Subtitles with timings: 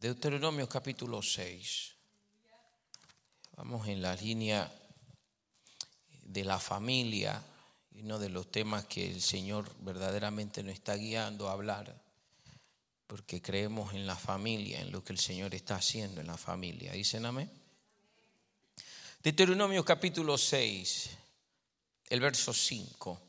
[0.00, 1.94] Deuteronomio capítulo 6.
[3.56, 4.72] Vamos en la línea
[6.22, 7.42] de la familia,
[7.96, 12.00] uno de los temas que el Señor verdaderamente nos está guiando a hablar,
[13.08, 16.92] porque creemos en la familia, en lo que el Señor está haciendo en la familia.
[16.92, 17.50] ¿Dicen amén?
[19.20, 21.10] Deuteronomio capítulo 6,
[22.10, 23.20] el verso 5.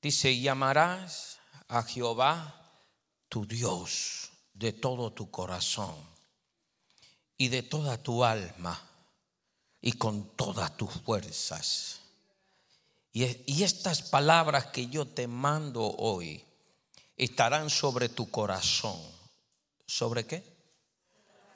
[0.00, 2.70] Dice, llamarás a Jehová
[3.28, 4.29] tu Dios
[4.60, 5.96] de todo tu corazón
[7.38, 8.78] y de toda tu alma
[9.80, 12.00] y con todas tus fuerzas.
[13.10, 13.24] Y,
[13.62, 16.44] estas palabras que yo te mando hoy
[17.16, 19.00] estarán sobre tu corazón.
[19.86, 20.44] ¿Sobre qué?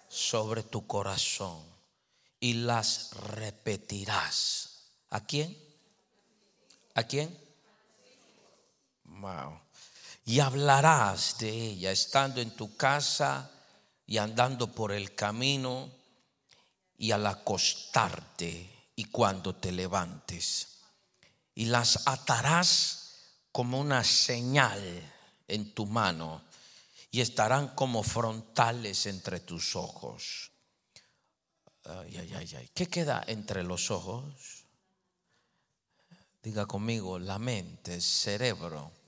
[0.09, 1.63] Sobre tu corazón.
[2.41, 4.93] Y las repetirás.
[5.11, 5.57] ¿A quién?
[6.95, 7.39] ¿A quién?
[9.05, 9.64] Wow
[10.25, 13.51] y hablarás de ella estando en tu casa
[14.07, 15.91] y andando por el camino
[16.97, 20.79] y al acostarte y cuando te levantes.
[21.55, 23.17] Y las atarás
[23.53, 24.81] como una señal
[25.47, 26.43] en tu mano
[27.11, 30.51] y estarán como frontales entre tus ojos.
[31.85, 32.71] Ay, ay, ay, ay.
[32.73, 34.65] ¿Qué queda entre los ojos?
[36.43, 39.04] Diga conmigo, la mente, el cerebro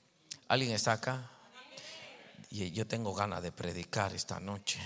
[0.48, 1.30] ¿Alguien está acá?
[2.50, 4.80] Y yo tengo ganas de predicar esta noche.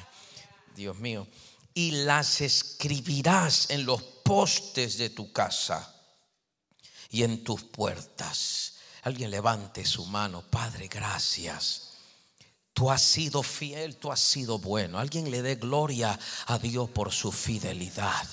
[0.74, 1.26] Dios mío.
[1.74, 5.94] Y las escribirás en los postes de tu casa
[7.10, 8.74] y en tus puertas.
[9.02, 10.42] Alguien levante su mano.
[10.42, 11.90] Padre, gracias.
[12.72, 14.98] Tú has sido fiel, tú has sido bueno.
[14.98, 18.26] Alguien le dé gloria a Dios por su fidelidad.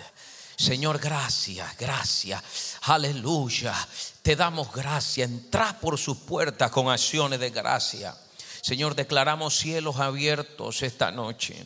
[0.57, 2.43] Señor, gracias, gracias.
[2.81, 3.75] Aleluya.
[4.23, 5.29] Te damos gracias.
[5.29, 8.17] Entra por sus puertas con acciones de gracia.
[8.61, 11.63] Señor, declaramos cielos abiertos esta noche.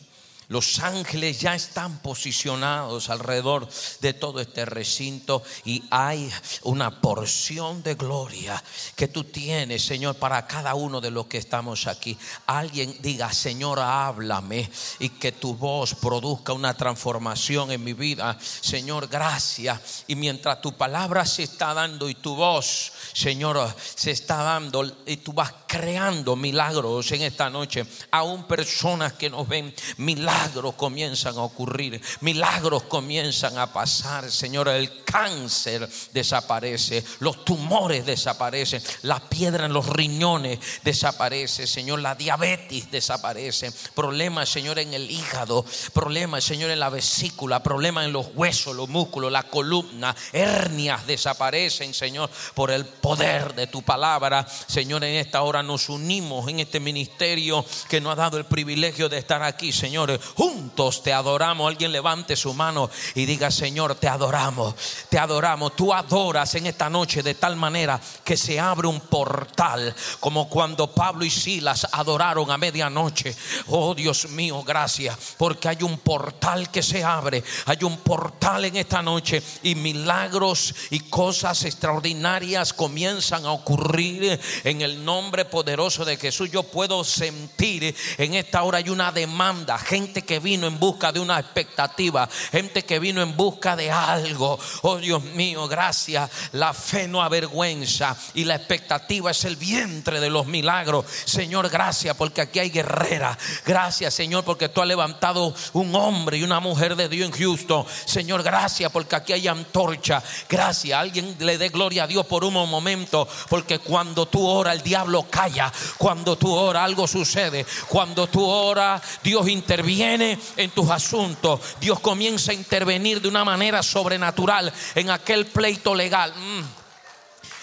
[0.52, 3.66] Los ángeles ya están posicionados alrededor
[4.02, 6.30] de todo este recinto y hay
[6.64, 8.62] una porción de gloria
[8.94, 12.18] que tú tienes, Señor, para cada uno de los que estamos aquí.
[12.44, 18.36] Alguien diga, Señor, háblame y que tu voz produzca una transformación en mi vida.
[18.38, 20.04] Señor, gracias.
[20.06, 25.16] Y mientras tu palabra se está dando y tu voz, Señor, se está dando y
[25.16, 27.86] tú vas creando milagros en esta noche.
[28.10, 30.41] Aún personas que nos ven, milagros
[30.76, 34.30] comienzan a ocurrir, milagros comienzan a pasar.
[34.30, 42.14] Señor, el cáncer desaparece, los tumores desaparecen, la piedra en los riñones desaparece, Señor, la
[42.14, 48.28] diabetes desaparece, problemas, Señor, en el hígado, problemas, Señor, en la vesícula, problemas en los
[48.34, 54.46] huesos, los músculos, la columna, hernias desaparecen, Señor, por el poder de tu palabra.
[54.66, 59.08] Señor, en esta hora nos unimos en este ministerio que nos ha dado el privilegio
[59.08, 60.18] de estar aquí, Señor.
[60.36, 61.68] Juntos te adoramos.
[61.68, 64.74] Alguien levante su mano y diga, Señor, te adoramos,
[65.08, 65.76] te adoramos.
[65.76, 70.92] Tú adoras en esta noche de tal manera que se abre un portal, como cuando
[70.92, 73.34] Pablo y Silas adoraron a medianoche.
[73.68, 78.76] Oh Dios mío, gracias, porque hay un portal que se abre, hay un portal en
[78.76, 86.16] esta noche y milagros y cosas extraordinarias comienzan a ocurrir en el nombre poderoso de
[86.16, 91.12] Jesús, yo puedo sentir en esta hora hay una demanda, gente que vino en busca
[91.12, 94.58] de una expectativa, gente que vino en busca de algo.
[94.82, 96.28] Oh Dios mío, gracias.
[96.52, 101.06] La fe no avergüenza y la expectativa es el vientre de los milagros.
[101.24, 103.38] Señor, gracias porque aquí hay guerrera.
[103.64, 107.86] Gracias, Señor, porque tú has levantado un hombre y una mujer de Dios en Houston.
[108.04, 110.22] Señor, gracias porque aquí hay antorcha.
[110.48, 110.98] Gracias.
[110.98, 115.26] Alguien le dé gloria a Dios por un momento, porque cuando tú oras, el diablo
[115.30, 115.52] cae
[115.98, 117.66] cuando tú oras, algo sucede.
[117.88, 121.60] Cuando tú oras, Dios interviene en tus asuntos.
[121.80, 126.32] Dios comienza a intervenir de una manera sobrenatural en aquel pleito legal.
[126.34, 126.81] Mm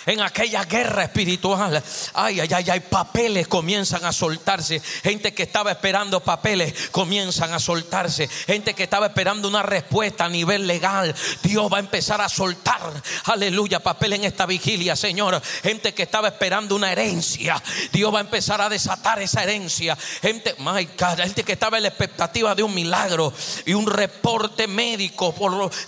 [0.09, 1.83] en aquella guerra espiritual.
[2.13, 4.81] Ay, ay, ay, ay, papeles comienzan a soltarse.
[5.03, 8.27] Gente que estaba esperando papeles comienzan a soltarse.
[8.27, 11.13] Gente que estaba esperando una respuesta a nivel legal.
[11.43, 12.81] Dios va a empezar a soltar,
[13.25, 15.39] aleluya, papel en esta vigilia, Señor.
[15.61, 17.61] Gente que estaba esperando una herencia.
[17.91, 19.95] Dios va a empezar a desatar esa herencia.
[20.21, 23.31] Gente, my God, gente que estaba en la expectativa de un milagro
[23.63, 25.35] y un reporte médico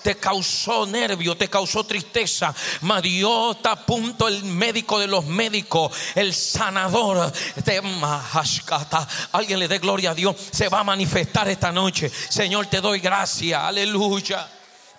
[0.03, 2.53] te causó nervio, te causó tristeza.
[2.81, 3.85] Mas Dios está a
[4.27, 7.81] el médico de los médicos, el sanador de
[9.31, 12.09] Alguien le dé gloria a Dios, se va a manifestar esta noche.
[12.09, 14.47] Señor, te doy gracias, aleluya.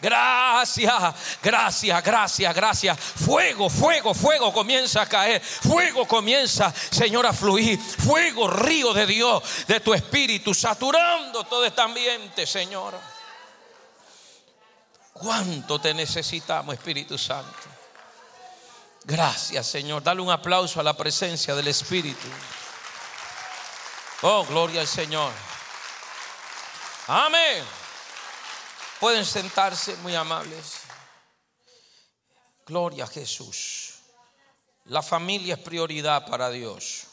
[0.02, 2.98] Gracias, gracias, gracias, gracias.
[2.98, 5.40] Fuego, fuego, fuego comienza a caer.
[5.40, 7.78] Fuego comienza, Señor, a fluir.
[7.78, 12.98] Fuego, río de Dios, de tu espíritu, saturando todo este ambiente, Señor.
[15.12, 17.71] ¿Cuánto te necesitamos, Espíritu Santo?
[19.04, 20.02] Gracias, Señor.
[20.02, 22.28] Dale un aplauso a la presencia del Espíritu.
[24.22, 25.32] Oh, gloria al Señor.
[27.08, 27.64] Amén.
[29.00, 30.82] Pueden sentarse, muy amables.
[32.64, 33.94] Gloria a Jesús.
[34.84, 37.08] La familia es prioridad para Dios.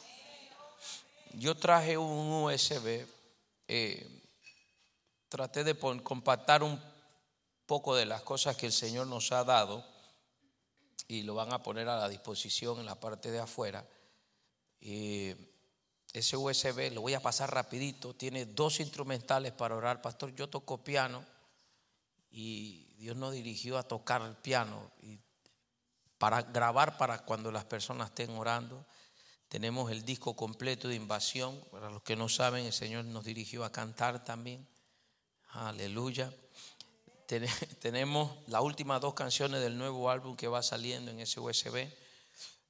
[1.33, 3.07] Yo traje un USB.
[3.67, 4.07] Eh,
[5.29, 6.79] traté de compactar un
[7.65, 9.83] poco de las cosas que el Señor nos ha dado
[11.07, 13.87] y lo van a poner a la disposición en la parte de afuera.
[14.81, 18.15] ese USB lo voy a pasar rapidito.
[18.15, 20.01] Tiene dos instrumentales para orar.
[20.01, 21.25] Pastor, yo toco piano
[22.31, 25.19] y Dios nos dirigió a tocar el piano y
[26.17, 28.85] para grabar para cuando las personas estén orando.
[29.47, 31.59] Tenemos el disco completo de invasión.
[31.71, 34.67] Para los que no saben, el Señor nos dirigió a cantar también.
[35.47, 36.31] Aleluya.
[37.81, 41.87] Tenemos las últimas dos canciones del nuevo álbum que va saliendo en ese USB.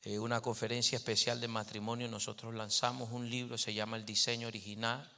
[0.04, 2.08] Eh, una conferencia especial de matrimonio.
[2.08, 5.10] Nosotros lanzamos un libro, se llama El Diseño Original.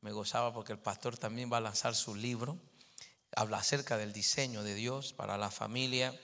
[0.00, 2.58] Me gozaba porque el pastor también va a lanzar su libro
[3.36, 6.18] habla acerca del diseño de Dios para la familia.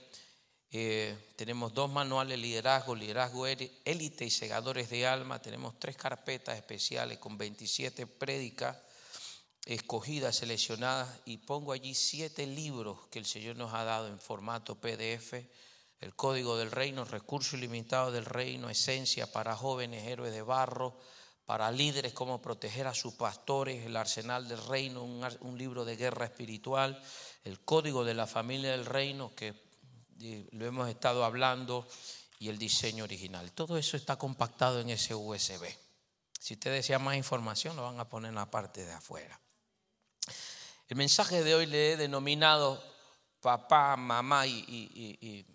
[0.71, 5.41] Eh, tenemos dos manuales, liderazgo, liderazgo élite y segadores de alma.
[5.41, 8.77] Tenemos tres carpetas especiales con 27 prédicas
[9.65, 14.79] escogidas, seleccionadas y pongo allí siete libros que el Señor nos ha dado en formato
[14.79, 15.33] PDF.
[15.99, 20.99] El Código del Reino, Recursos Ilimitados del Reino, Esencia para jóvenes, héroes de barro,
[21.45, 26.25] para líderes, cómo proteger a sus pastores, el arsenal del reino, un, libro de guerra
[26.25, 27.01] espiritual,
[27.43, 29.53] el código de la familia del reino, que
[30.51, 31.87] lo hemos estado hablando,
[32.39, 33.51] y el diseño original.
[33.53, 35.65] Todo eso está compactado en ese USB.
[36.39, 39.39] Si usted desea más información, lo van a poner en la parte de afuera.
[40.87, 42.83] El mensaje de hoy le he denominado
[43.41, 45.45] papá, mamá y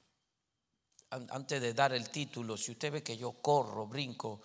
[1.11, 4.43] antes de dar el título, si usted ve que yo corro, brinco,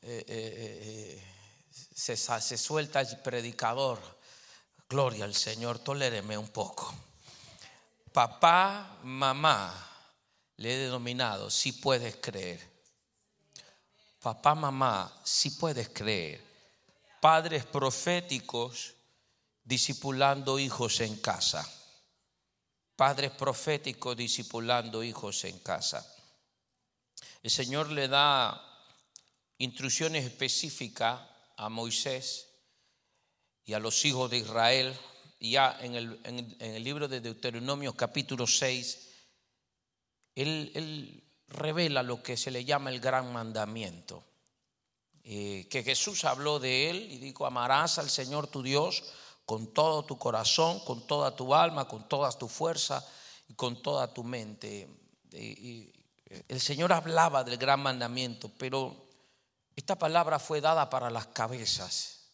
[0.00, 1.24] eh, eh, eh,
[1.70, 2.16] se,
[2.58, 4.00] suelta el predicador.
[4.88, 6.92] Gloria al Señor, toléreme un poco.
[8.12, 9.72] Papá, mamá,
[10.56, 12.60] le he denominado, si puedes creer.
[14.20, 16.44] Papá, mamá, si puedes creer.
[17.20, 18.94] Padres proféticos
[19.64, 21.68] discipulando hijos en casa.
[22.96, 26.06] Padres proféticos discipulando hijos en casa.
[27.42, 28.60] El Señor le da
[29.58, 31.20] instrucciones específicas
[31.56, 32.48] a Moisés
[33.64, 34.96] y a los hijos de Israel.
[35.40, 39.10] Ya en el, en, el libro de Deuteronomio capítulo 6,
[40.36, 44.24] él, revela lo que se le llama el gran mandamiento.
[45.24, 49.04] Eh, que Jesús habló de él y dijo, amarás al Señor tu Dios
[49.52, 53.06] con todo tu corazón, con toda tu alma, con toda tu fuerza
[53.48, 54.88] y con toda tu mente.
[55.30, 55.92] y
[56.48, 58.96] el Señor hablaba del gran mandamiento, pero
[59.76, 62.30] esta palabra fue dada para las cabezas.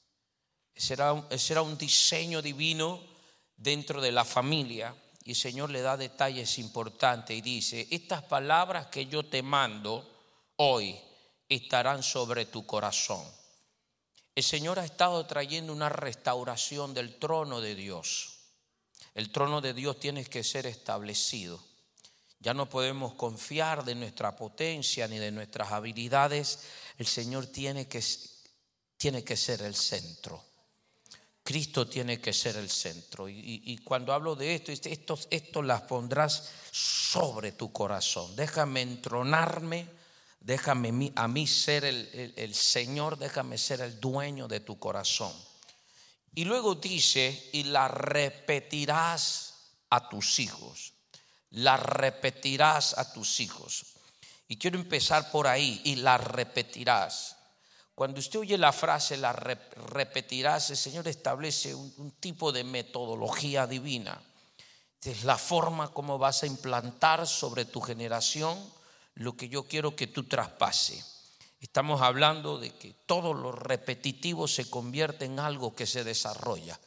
[0.72, 3.02] Ese era, un diseño divino
[3.56, 4.94] dentro de la familia.
[5.24, 10.08] Y el Señor le da detalles importantes y dice, estas palabras que yo te mando
[10.54, 10.96] hoy
[11.48, 13.24] estarán sobre tu corazón.
[14.38, 18.38] El Señor ha estado trayendo una restauración del trono de Dios.
[19.16, 21.60] El trono de Dios tiene que ser establecido.
[22.38, 26.60] Ya no podemos confiar de nuestra potencia ni de nuestras habilidades.
[26.98, 28.00] El Señor tiene que,
[28.96, 30.44] tiene que ser el centro.
[31.42, 33.28] Cristo tiene que ser el centro.
[33.28, 38.36] Y, cuando hablo de esto, esto, esto las pondrás sobre tu corazón.
[38.36, 39.97] Déjame entronarme,
[40.40, 45.32] déjame a mí ser el, Señor, déjame ser el dueño de tu corazón.
[46.34, 49.54] Y luego dice, y la repetirás
[49.90, 50.92] a tus hijos
[51.50, 53.86] la repetirás a tus hijos.
[54.48, 57.36] Y quiero empezar por ahí, y la repetirás.
[57.94, 64.20] Cuando usted oye la frase, la repetirás, el Señor establece un, tipo de metodología divina.
[65.02, 68.58] Es la forma como vas a implantar sobre tu generación
[69.18, 71.04] lo que yo quiero que tú traspase.
[71.60, 76.78] Estamos hablando de que todo lo repetitivo se convierte en algo que se desarrolla.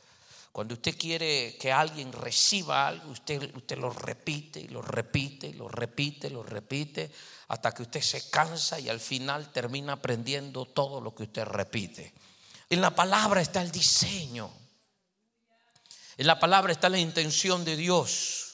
[0.53, 6.29] Cuando usted quiere que alguien reciba algo, usted, usted lo repite lo repite lo repite,
[6.29, 7.11] lo repite,
[7.49, 12.13] hasta que usted se cansa y al final termina aprendiendo todo lo que usted repite.
[12.69, 14.49] En la palabra está el diseño.
[16.17, 18.50] En la palabra está la intención de Dios.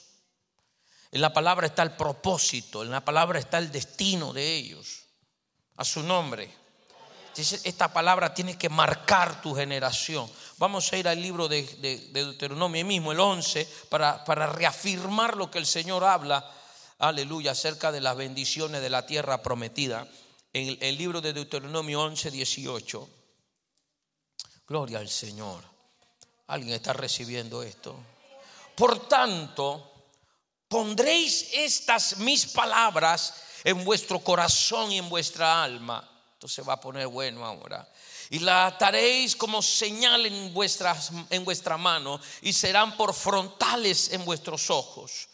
[1.10, 2.82] En la palabra está el propósito.
[2.82, 5.04] En la palabra está el destino de ellos.
[5.76, 6.50] A su nombre.
[7.36, 10.28] Esta palabra tiene que marcar tu generación.
[10.58, 11.62] Vamos a ir al libro de,
[12.12, 16.50] Deuteronomio mismo, el 11, para, para reafirmar lo que el Señor habla,
[16.98, 20.08] aleluya, acerca de las bendiciones de la tierra prometida.
[20.52, 23.08] En el, el libro de Deuteronomio 11, 18.
[24.66, 25.62] Gloria al Señor.
[26.48, 27.94] ¿Alguien está recibiendo esto?
[28.74, 29.97] Por tanto,
[30.68, 33.34] pondréis estas mis palabras
[33.64, 36.08] en vuestro corazón y en vuestra alma.
[36.34, 37.88] Esto se va a poner bueno ahora
[38.30, 44.24] y la ataréis como señal en, vuestras, en vuestra mano y serán por frontales en
[44.24, 45.28] vuestros ojos.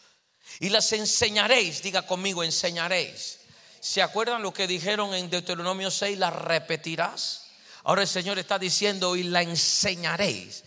[0.59, 3.39] Y las enseñaréis, diga conmigo, enseñaréis.
[3.81, 6.17] ¿Se acuerdan lo que dijeron en Deuteronomio 6?
[6.17, 7.47] La repetirás.
[7.83, 10.63] Ahora el Señor está diciendo y la enseñaréis.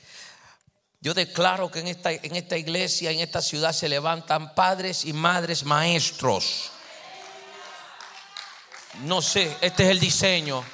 [1.00, 5.12] Yo declaro que en esta, en esta iglesia, en esta ciudad se levantan padres y
[5.12, 6.72] madres maestros.
[9.02, 10.64] No sé, este es el diseño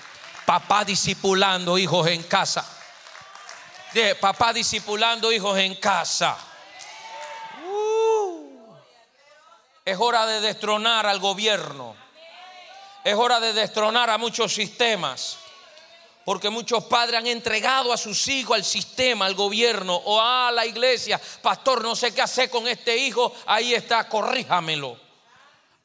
[0.45, 2.65] Papá discipulando hijos en casa.
[4.21, 6.37] Papá discipulando hijos en casa.
[7.67, 8.75] Uh.
[9.85, 11.97] es hora de destronar al gobierno.
[13.05, 15.39] Es hora de destronar a muchos sistemas.
[16.25, 20.65] Porque muchos padres han entregado a sus hijos al sistema, al gobierno o a la
[20.65, 21.21] iglesia.
[21.43, 23.35] Pastor, no sé qué hacer con este hijo.
[23.47, 24.97] Ahí está, corríjamelo.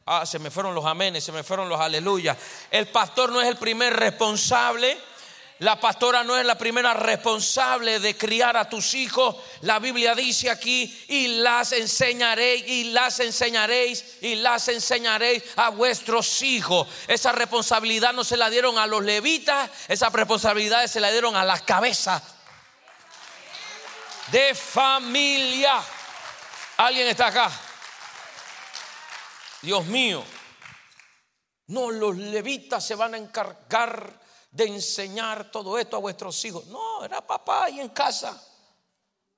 [0.06, 2.38] Ah, se me fueron los amenes, se me fueron los aleluyas.
[2.72, 4.98] El pastor no es el primer responsable.
[5.60, 9.36] La pastora no es la primera responsable de criar a tus hijos.
[9.62, 16.42] La Biblia dice aquí, y las enseñaréis, y las enseñaréis, y las enseñaréis a vuestros
[16.44, 16.88] hijos.
[17.08, 21.44] Esa responsabilidad no se la dieron a los levitas, esa responsabilidad se la dieron a
[21.44, 22.24] las cabezas
[24.32, 25.74] de familia.
[26.78, 27.52] ¿Alguien está acá?
[29.62, 30.24] Dios mío,
[31.68, 34.20] no, los levitas se van a encargar
[34.52, 36.66] de enseñar todo esto a vuestros hijos.
[36.68, 38.42] No, era papá ahí en casa,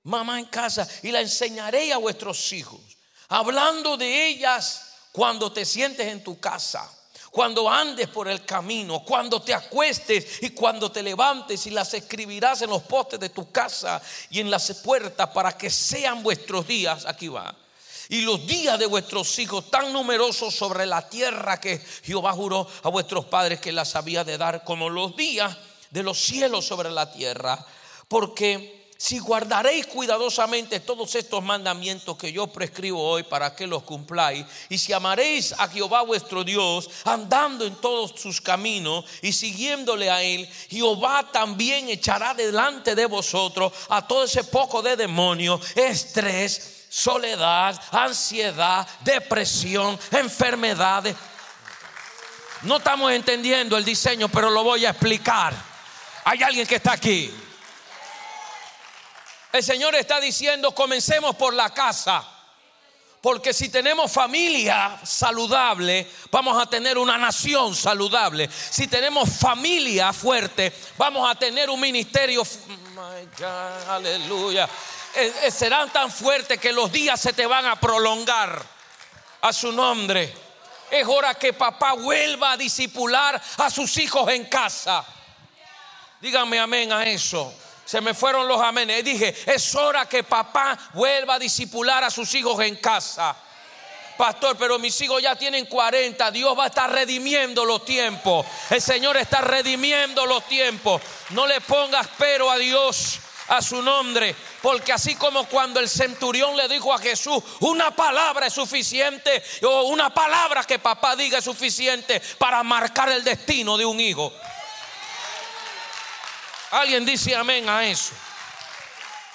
[0.04, 2.82] mamá en casa, y la enseñaré a vuestros hijos,
[3.30, 6.90] hablando de ellas cuando te sientes en tu casa.
[7.32, 12.62] Cuando andes por el camino, cuando te acuestes y cuando te levantes y las escribirás
[12.62, 17.06] en los postes de tu casa y en las puertas para que sean vuestros días,
[17.06, 17.56] aquí va,
[18.12, 22.90] y los días de vuestros hijos tan numerosos sobre la tierra que Jehová juró a
[22.90, 25.56] vuestros padres que las había de dar como los días
[25.92, 27.66] de los cielos sobre la tierra.
[28.10, 34.46] Porque si guardaréis cuidadosamente todos estos mandamientos que yo prescribo hoy para que los cumpláis,
[34.68, 40.22] y si amaréis a Jehová vuestro Dios, andando en todos sus caminos y siguiéndole a
[40.22, 47.82] él, Jehová también echará delante de vosotros a todo ese poco de demonio, estrés, soledad,
[47.92, 51.16] ansiedad, depresión, enfermedades.
[52.64, 55.54] No estamos entendiendo el diseño, pero lo voy a explicar.
[56.26, 57.34] Hay alguien que está aquí.
[59.54, 62.28] El Señor está diciendo, comencemos por la casa.
[63.22, 68.50] Porque si tenemos familia saludable, vamos a tener una nación saludable.
[68.52, 72.44] Si tenemos familia fuerte, vamos a tener un ministerio.
[73.88, 74.68] aleluya.
[75.16, 78.62] Eh, eh, serán tan fuertes que los días se te van a prolongar
[79.42, 80.34] a su nombre.
[80.90, 85.04] Es hora que papá vuelva a disipular a sus hijos en casa.
[86.22, 87.54] Díganme amén a eso.
[87.84, 89.04] Se me fueron los amenes.
[89.04, 93.36] Dije, es hora que papá vuelva a disipular a sus hijos en casa.
[94.18, 96.32] Pastor, pero mis hijos ya tienen 40.
[96.32, 98.46] Dios va a estar redimiendo los tiempos.
[98.70, 101.02] El Señor está redimiendo los tiempos.
[101.32, 103.20] No le pongas pero a Dios
[103.52, 104.36] a su nombre.
[104.62, 109.84] Porque así como cuando el centurión le dijo a Jesús, una palabra es suficiente, o
[109.84, 114.32] una palabra que papá diga es suficiente para marcar el destino de un hijo.
[116.72, 118.14] Alguien dice amén a eso.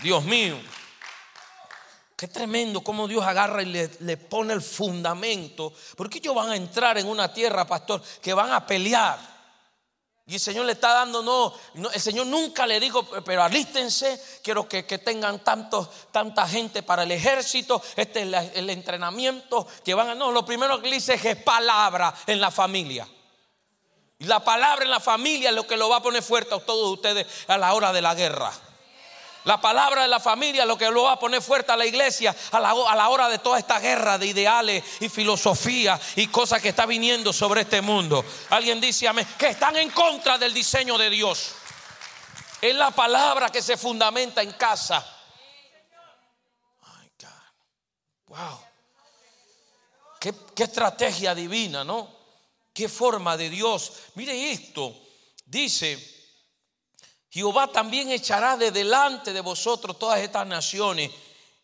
[0.00, 0.58] Dios mío.
[2.16, 5.74] Qué tremendo cómo Dios agarra y le, le, pone el fundamento.
[5.94, 9.35] Porque ellos van a entrar en una tierra, pastor, que van a pelear.
[10.28, 11.54] Y el Señor le está dando, no,
[11.92, 17.12] el Señor nunca le dijo, pero alístense, quiero que, tengan tanto, tanta gente para el
[17.12, 20.14] ejército, este es el entrenamiento que van a...
[20.16, 23.06] No, lo primero que le dice es que es palabra en la familia.
[24.18, 26.58] Y la palabra en la familia es lo que lo va a poner fuerte a
[26.58, 28.52] todos ustedes a la hora de la guerra.
[29.46, 32.34] La palabra de la familia lo que lo va a poner fuerte a la iglesia
[32.50, 36.60] a la, a la hora de toda esta guerra de ideales y filosofía y cosas
[36.60, 38.24] que está viniendo sobre este mundo.
[38.50, 41.52] Alguien dice amén, que están en contra del diseño de Dios.
[42.60, 45.06] Es la palabra que se fundamenta en casa.
[48.26, 48.60] Wow.
[50.18, 52.10] Qué, qué estrategia divina, ¿no?
[52.72, 53.92] Qué forma de Dios.
[54.16, 54.92] Mire esto.
[55.44, 56.15] Dice,
[57.30, 61.10] Jehová también echará de delante de vosotros todas estas naciones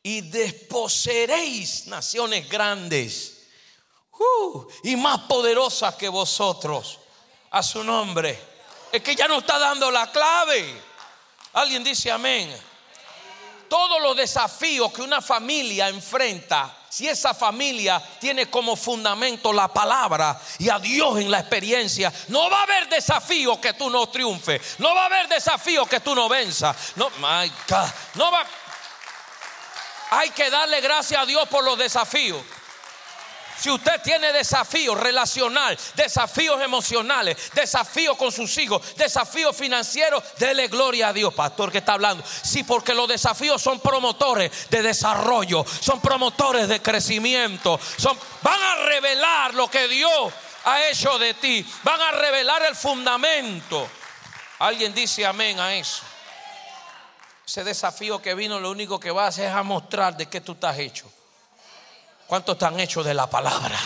[0.02, 3.46] y desposeeréis naciones grandes
[4.12, 6.98] uh, y más poderosas que vosotros.
[7.54, 8.38] A su nombre.
[8.90, 10.74] Es que ya no está dando la clave.
[11.52, 12.50] Alguien dice amén.
[13.68, 20.38] Todos los desafíos que una familia enfrenta si esa familia tiene como fundamento la palabra
[20.58, 24.78] y a Dios en la experiencia, no va a haber desafío que tú no triunfes,
[24.78, 26.76] no va a haber desafío que tú no venzas.
[26.96, 28.44] No, my God, no va.
[30.10, 32.42] Hay que darle gracias a Dios por los desafíos.
[33.58, 41.08] Si usted tiene desafíos relacional, desafíos emocionales, desafíos con sus hijos, desafíos financieros, dele gloria
[41.08, 42.24] a Dios, pastor que está hablando.
[42.26, 48.74] Sí, porque los desafíos son promotores de desarrollo, son promotores de crecimiento, son, van a
[48.86, 50.32] revelar lo que Dios
[50.64, 53.88] ha hecho de ti, van a revelar el fundamento.
[54.58, 56.02] Alguien dice amén a eso.
[57.46, 60.40] Ese desafío que vino lo único que va a hacer es a mostrar de qué
[60.40, 61.12] tú estás hecho.
[62.32, 63.78] ¿Cuántos están hechos de la palabra?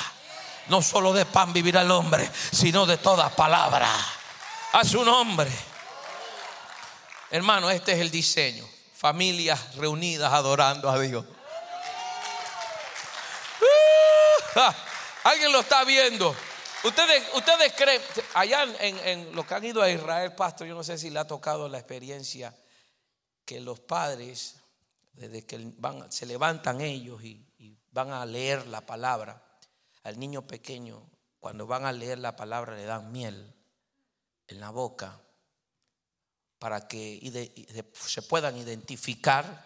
[0.69, 3.91] No solo de pan vivirá el hombre, sino de toda palabra.
[4.73, 5.51] A su nombre.
[7.33, 8.65] Hermano, este es el diseño.
[8.95, 11.25] Familias reunidas adorando a Dios.
[14.55, 14.61] Uh,
[15.25, 16.33] Alguien lo está viendo.
[16.85, 18.01] Ustedes, ustedes creen,
[18.35, 21.19] allá en, en, los que han ido a Israel, pastor, yo no sé si le
[21.19, 22.55] ha tocado la experiencia
[23.45, 24.55] que los padres,
[25.15, 25.69] desde que
[26.11, 27.45] se levantan ellos y
[27.97, 29.43] van a leer la palabra,
[30.03, 31.03] al niño pequeño,
[31.41, 33.55] cuando van a leer la palabra, le dan miel
[34.49, 35.19] en la boca
[36.59, 39.65] para que se puedan identificar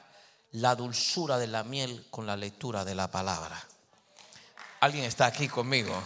[0.53, 3.61] la dulzura de la miel con la lectura de la palabra.
[4.79, 6.01] Alguien está aquí conmigo.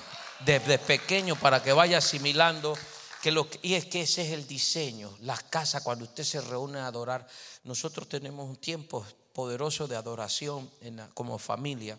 [0.46, 2.74] Desde pequeño para que vaya asimilando
[3.22, 5.14] que lo y es que ese es el diseño.
[5.20, 7.26] Las casas cuando usted se reúne a adorar,
[7.64, 9.04] nosotros tenemos un tiempo
[9.34, 10.70] poderoso de adoración
[11.12, 11.98] como familia.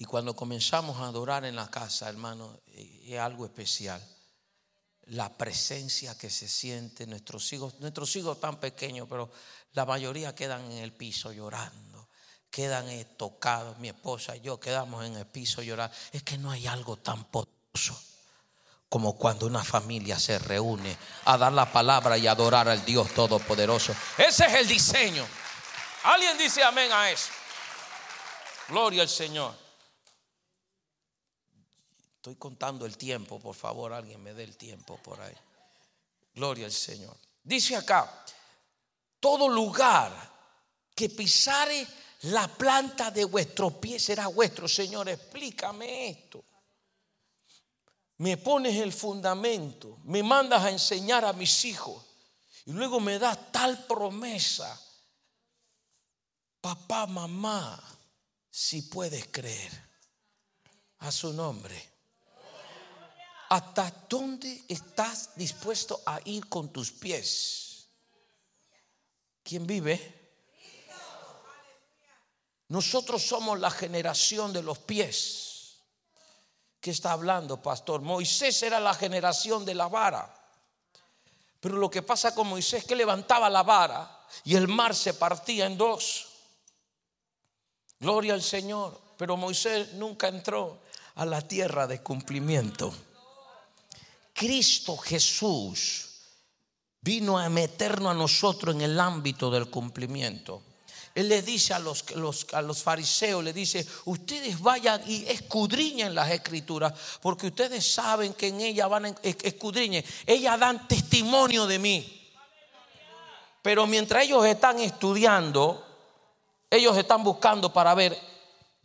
[0.00, 4.02] Y cuando comenzamos a adorar en la casa, hermano, es algo especial.
[5.08, 9.30] La presencia que se siente, nuestros hijos, nuestros hijos tan pequeños, pero
[9.72, 12.08] la mayoría quedan en el piso llorando,
[12.50, 13.76] quedan eh, tocados.
[13.76, 15.94] Mi esposa y yo quedamos en el piso llorando.
[16.12, 18.00] Es que no hay algo tan poderoso
[18.88, 23.94] como cuando una familia se reúne a dar la palabra y adorar al Dios Todopoderoso.
[24.16, 25.26] Ese es el diseño.
[26.04, 27.28] Alguien dice amén a eso.
[28.70, 29.59] Gloria al Señor.
[32.20, 35.34] Estoy contando el tiempo, por favor, alguien me dé el tiempo por ahí.
[36.34, 37.16] Gloria al Señor.
[37.42, 38.26] Dice acá,
[39.18, 40.12] todo lugar
[40.94, 41.86] que pisare
[42.24, 44.68] la planta de vuestro pie será vuestro.
[44.68, 46.44] Señor, explícame esto.
[48.18, 52.04] Me pones el fundamento, me mandas a enseñar a mis hijos
[52.66, 54.78] y luego me das tal promesa.
[56.60, 57.82] Papá, mamá,
[58.50, 59.72] si puedes creer
[60.98, 61.99] a su nombre.
[63.50, 67.88] ¿Hasta dónde estás dispuesto a ir con tus pies?
[69.42, 70.20] ¿Quién vive?
[72.68, 75.78] Nosotros somos la generación de los pies.
[76.80, 78.02] ¿Qué está hablando, pastor?
[78.02, 80.32] Moisés era la generación de la vara.
[81.58, 85.14] Pero lo que pasa con Moisés es que levantaba la vara y el mar se
[85.14, 86.28] partía en dos.
[87.98, 89.00] Gloria al Señor.
[89.18, 90.82] Pero Moisés nunca entró
[91.16, 92.94] a la tierra de cumplimiento.
[94.40, 96.08] Cristo Jesús
[97.02, 100.62] vino a meternos a nosotros en el ámbito del cumplimiento.
[101.14, 102.06] Él le dice a los,
[102.54, 108.48] a los fariseos, le dice, ustedes vayan y escudriñen las escrituras, porque ustedes saben que
[108.48, 112.30] en ellas van a escudriñen, ellas dan testimonio de mí.
[113.60, 115.86] Pero mientras ellos están estudiando,
[116.70, 118.18] ellos están buscando para ver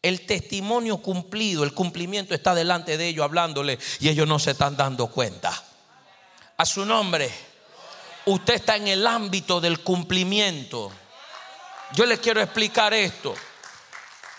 [0.05, 4.77] el testimonio cumplido, el cumplimiento está delante de ellos hablándole y ellos no se están
[4.77, 5.51] dando cuenta.
[6.57, 7.27] A su nombre,
[8.25, 10.91] usted está en el ámbito del cumplimiento.
[11.93, 13.33] Yo les quiero explicar esto.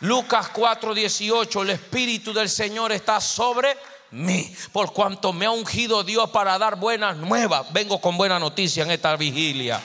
[0.02, 3.76] Lucas 4:18, el Espíritu del Señor está sobre
[4.12, 7.72] mí, por cuanto me ha ungido Dios para dar buenas nuevas.
[7.72, 9.83] Vengo con buena noticia en esta vigilia.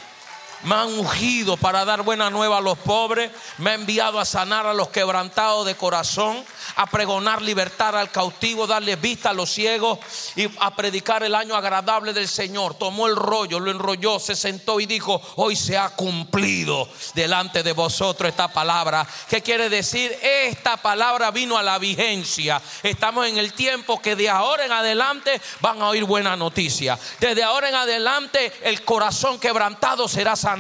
[0.63, 3.31] Me han ungido para dar buena nueva a los pobres.
[3.57, 6.43] Me ha enviado a sanar a los quebrantados de corazón,
[6.75, 9.97] a pregonar libertad al cautivo, darle vista a los ciegos
[10.35, 12.75] y a predicar el año agradable del Señor.
[12.75, 17.73] Tomó el rollo, lo enrolló, se sentó y dijo, hoy se ha cumplido delante de
[17.73, 19.07] vosotros esta palabra.
[19.29, 20.15] ¿Qué quiere decir?
[20.21, 22.61] Esta palabra vino a la vigencia.
[22.83, 26.99] Estamos en el tiempo que de ahora en adelante van a oír buena noticia.
[27.19, 30.50] Desde ahora en adelante el corazón quebrantado será sanado.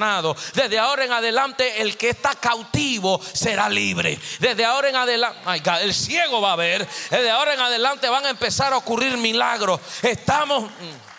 [0.53, 4.19] Desde ahora en adelante el que está cautivo será libre.
[4.39, 5.39] Desde ahora en adelante,
[5.81, 6.87] el ciego va a ver.
[7.09, 9.79] Desde ahora en adelante van a empezar a ocurrir milagros.
[10.01, 10.63] Estamos...
[10.63, 11.11] Mm.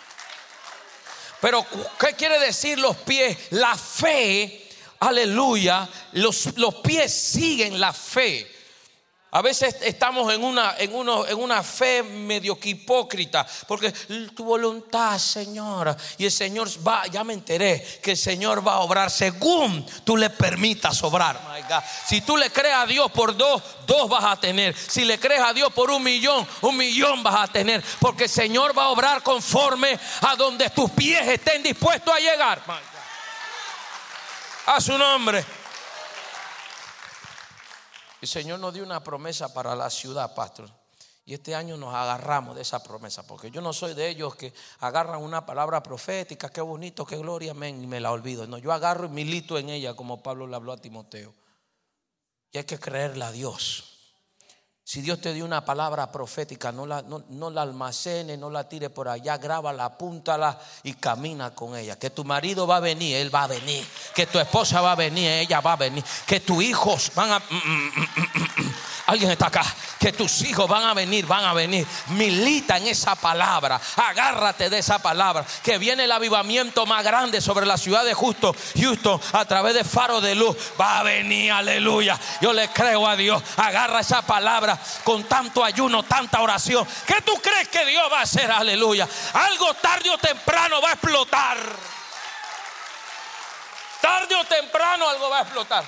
[1.41, 1.65] Pero,
[1.99, 3.37] ¿qué quiere decir los pies?
[3.49, 4.69] La fe,
[5.01, 8.52] aleluya, los, los pies siguen la fe.
[9.35, 13.91] A veces estamos en una, en, uno, en una fe medio que hipócrita, porque
[14.35, 18.79] tu voluntad, Señor, y el Señor va, ya me enteré que el Señor va a
[18.81, 21.41] obrar según tú le permitas obrar.
[22.05, 24.77] Si tú le crees a Dios por dos, dos vas a tener.
[24.77, 28.29] Si le crees a Dios por un millón, un millón vas a tener, porque el
[28.29, 32.61] Señor va a obrar conforme a donde tus pies estén dispuestos a llegar.
[34.67, 35.62] A su nombre.
[38.23, 40.69] El Señor nos dio una promesa para la ciudad, pastor.
[41.25, 44.53] Y este año nos agarramos de esa promesa, porque yo no soy de ellos que
[44.79, 48.47] agarran una palabra profética, qué bonito, qué gloria, amén, y me la olvido.
[48.47, 51.33] No, yo agarro y milito en ella, como Pablo le habló a Timoteo.
[52.53, 53.92] Y hay que creerle a Dios.
[54.85, 58.89] Si Dios te dio una palabra profética, no la, no, la almacene, no la tire
[58.89, 61.97] por allá, grábala, apúntala y camina con ella.
[61.97, 63.87] Que tu marido va a venir, él va a venir.
[64.13, 66.03] Que tu esposa va a venir, ella va a venir.
[66.25, 67.39] Que tus hijos van a...
[67.39, 68.73] Mm, mm, mm,
[69.05, 69.65] Alguien está acá.
[69.99, 71.85] Que tus hijos van a venir, van a venir.
[72.09, 73.79] Milita en esa palabra.
[73.97, 75.45] Agárrate de esa palabra.
[75.61, 79.83] Que viene el avivamiento más grande sobre la ciudad de Justo, Houston a través de
[79.83, 80.55] faro de luz.
[80.79, 82.19] Va a venir, aleluya.
[82.41, 83.43] Yo le creo a Dios.
[83.57, 84.72] Agarra esa palabra
[85.03, 86.87] con tanto ayuno, tanta oración.
[87.05, 88.51] ¿Qué tú crees que Dios va a hacer?
[88.51, 89.07] Aleluya.
[89.33, 91.57] Algo tarde o temprano va a explotar.
[94.01, 95.85] Tarde o temprano algo va a explotar.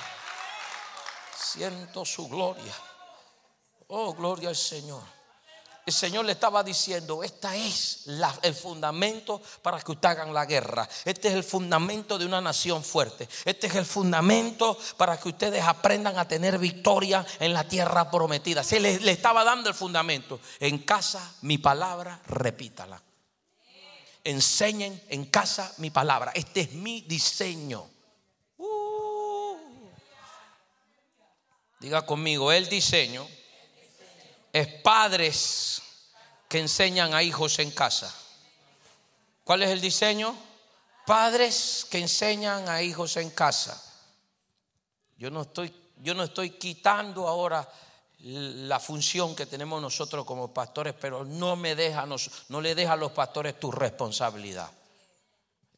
[1.36, 2.74] Siento su gloria.
[3.88, 5.15] Oh, gloria al Señor.
[5.86, 8.06] El Señor le estaba diciendo, esta es
[8.42, 10.88] el fundamento para que ustedes hagan la guerra.
[11.04, 13.28] Este es el fundamento de una nación fuerte.
[13.44, 18.64] Este es el fundamento para que ustedes aprendan a tener victoria en la tierra prometida.
[18.64, 20.40] Se le, le estaba dando el fundamento.
[20.58, 23.00] En casa mi palabra, repítala.
[24.24, 26.32] Enseñen en casa mi palabra.
[26.34, 27.88] Este es mi diseño.
[28.58, 29.56] Uh.
[31.78, 33.24] Diga conmigo, el diseño
[34.56, 35.82] es padres
[36.48, 38.14] que enseñan a hijos en casa.
[39.44, 40.34] ¿Cuál es el diseño?
[41.04, 43.82] Padres que enseñan a hijos en casa.
[45.18, 47.70] Yo no estoy, yo no estoy quitando ahora
[48.20, 52.96] la función que tenemos nosotros como pastores, pero no me deja, no le deja a
[52.96, 54.70] los pastores tu responsabilidad.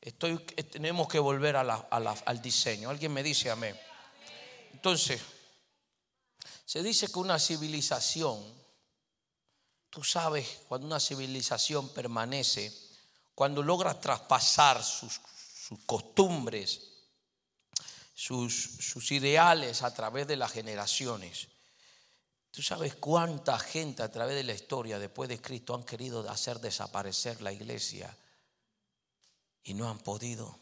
[0.01, 0.39] Estoy,
[0.71, 2.91] tenemos que volver al diseño.
[2.91, 3.77] Alguien me dice amén.
[4.73, 5.21] Entonces,
[6.65, 8.58] se dice que una civilización
[9.91, 12.73] Tú sabes cuando una civilización permanece,
[13.35, 15.21] cuando logra traspasar sus,
[15.87, 16.81] costumbres,
[18.15, 21.49] sus, sus ideales a través de las generaciones.
[22.51, 26.61] Tú sabes cuánta gente a través de la historia después de Cristo han querido hacer
[26.61, 28.17] desaparecer la iglesia
[29.63, 30.59] y no han podido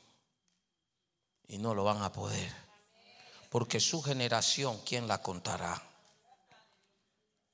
[1.49, 2.53] y no lo van a poder.
[3.51, 5.83] Porque su generación, ¿quién la contará?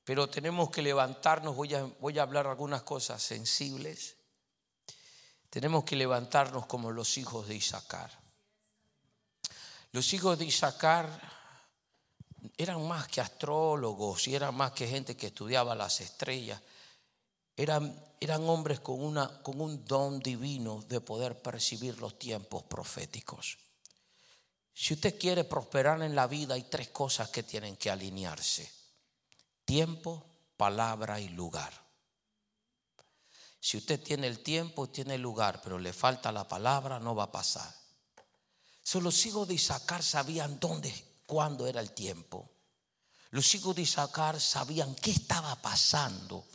[0.03, 4.17] Pero tenemos que levantarnos, voy a, voy a hablar algunas cosas sensibles.
[5.49, 8.11] Tenemos que levantarnos como los hijos de Isaacar.
[9.91, 11.07] Los hijos de Isaacar
[12.57, 16.61] eran más que astrólogos y eran más que gente que estudiaba las estrellas.
[17.55, 23.57] Eran, eran hombres con, una, con un don divino de poder percibir los tiempos proféticos.
[24.73, 28.82] Si usted quiere prosperar en la vida, hay tres cosas que tienen que alinearse
[29.65, 30.25] Tiempo,
[30.57, 31.73] palabra y lugar.
[33.59, 37.23] Si usted tiene el tiempo, tiene el lugar, pero le falta la palabra, no va
[37.23, 37.73] a pasar.
[38.95, 40.93] Los hijos de Isaacar sabían dónde,
[41.25, 42.51] cuándo era el tiempo.
[43.31, 46.45] Los hijos de Isaacar sabían qué estaba pasando,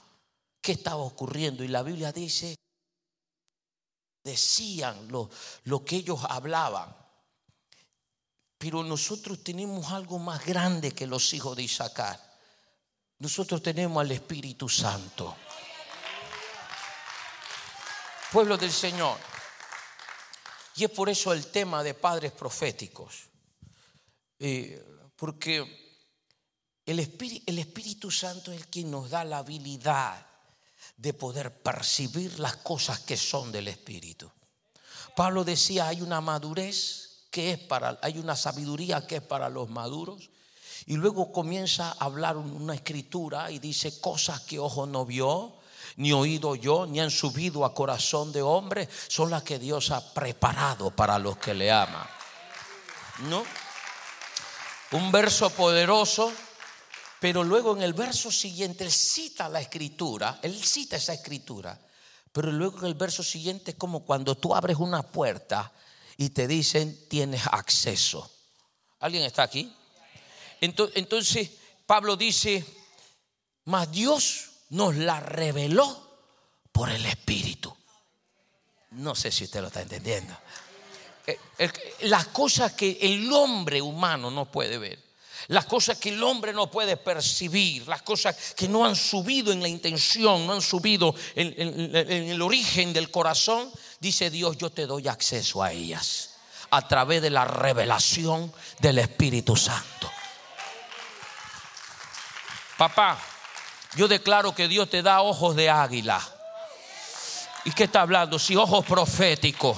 [0.61, 1.65] qué estaba ocurriendo.
[1.65, 2.55] Y la Biblia dice,
[4.23, 5.31] decían lo,
[5.65, 6.95] lo que ellos hablaban.
[8.59, 12.28] Pero nosotros tenemos algo más grande que los hijos de Isaacar.
[13.19, 15.37] Nosotros tenemos al Espíritu Santo.
[18.33, 19.19] Pueblo del Señor.
[20.77, 23.29] Y es por eso el tema de padres proféticos.
[24.39, 26.01] Eh, porque
[26.87, 30.25] el Espíritu, el Espíritu Santo es el quien nos da la habilidad
[30.97, 34.31] de poder percibir las cosas que son del Espíritu.
[35.17, 39.69] Pablo decía, hay una madurez que es para, hay una sabiduría que es para los
[39.69, 40.31] maduros.
[40.89, 45.59] Y luego comienza a hablar una escritura y dice cosas que ojo no vio,
[45.97, 50.15] ni oído yo, ni han subido a corazón de hombre, son las que Dios ha
[50.15, 52.07] preparado para los que le aman.
[53.29, 53.45] ¿No?
[54.93, 56.33] Un verso poderoso,
[57.21, 61.79] pero luego en el verso siguiente él cita la escritura, él cita esa escritura,
[62.33, 65.71] pero luego en el verso siguiente es como cuando tú abres una puerta
[66.17, 68.31] y te dicen tienes acceso.
[69.01, 69.75] ¿Alguien está aquí?
[70.61, 71.51] Entonces
[71.87, 72.65] Pablo dice,
[73.65, 76.09] mas Dios nos la reveló
[76.73, 77.75] por el Espíritu.
[78.93, 80.37] No sé si usted lo está entendiendo.
[81.27, 81.39] Eh,
[82.03, 84.99] las cosas que el hombre humano no puede ver,
[85.49, 89.61] las cosas que el hombre no puede percibir, las cosas que no han subido en
[89.61, 94.87] la intención, no han subido en, en el origen del corazón, dice Dios, yo te
[94.87, 96.31] doy acceso a ellas
[96.71, 100.11] a través de la revelación del Espíritu Santo.
[102.79, 103.19] Papá,
[103.97, 106.21] yo declaro que Dios te da ojos de águila.
[107.65, 108.39] ¿Y qué está hablando?
[108.39, 109.77] Si ojos proféticos.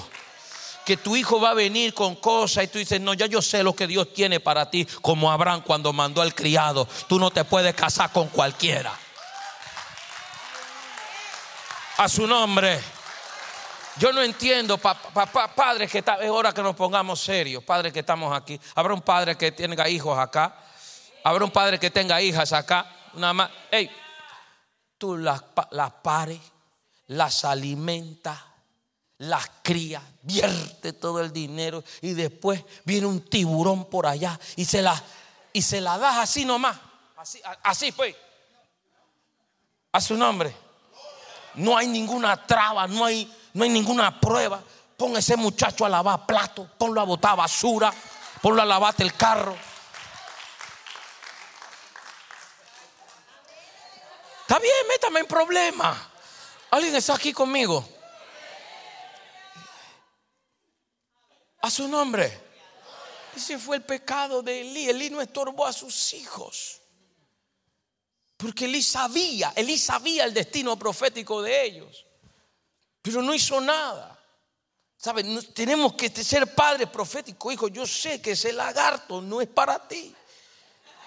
[0.85, 3.63] Que tu hijo va a venir con cosas y tú dices, no, ya yo sé
[3.63, 6.87] lo que Dios tiene para ti, como Abraham cuando mandó al criado.
[7.07, 8.93] Tú no te puedes casar con cualquiera.
[11.97, 12.79] A su nombre.
[13.97, 17.99] Yo no entiendo, papá, padre, que está, es hora que nos pongamos serios, padre que
[17.99, 18.59] estamos aquí.
[18.75, 20.55] Habrá un padre que tenga hijos acá.
[21.23, 22.85] Habrá un padre que tenga hijas acá.
[23.13, 23.51] Una más.
[23.69, 23.89] Hey,
[24.97, 26.39] tú las, las pares,
[27.07, 28.39] las alimentas,
[29.17, 34.81] las crías, vierte todo el dinero y después viene un tiburón por allá y se
[34.81, 35.01] la,
[35.53, 36.77] y se la das así nomás.
[37.17, 38.15] Así, así pues.
[39.91, 40.55] A su nombre.
[41.55, 44.63] No hay ninguna traba, no hay, no hay ninguna prueba.
[44.97, 47.93] Pon ese muchacho a lavar plato, ponlo a botar basura,
[48.41, 49.55] ponlo a lavarte el carro.
[54.51, 55.97] Está bien, métame en problemas.
[56.71, 57.87] ¿Alguien está aquí conmigo?
[61.61, 62.37] A su nombre.
[63.33, 64.89] Ese fue el pecado de Elí.
[64.89, 66.81] Elí no estorbó a sus hijos.
[68.35, 72.05] Porque Elí sabía, Elí sabía el destino profético de ellos.
[73.01, 74.19] Pero no hizo nada.
[74.97, 75.53] ¿Saben?
[75.53, 77.69] Tenemos que ser padres proféticos, hijo.
[77.69, 80.13] Yo sé que ese lagarto no es para ti.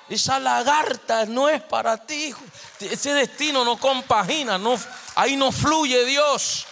[0.08, 2.34] Esa lagarta no es para ti.
[2.80, 4.78] Ese destino no compagina, no,
[5.14, 6.66] ahí no fluye Dios.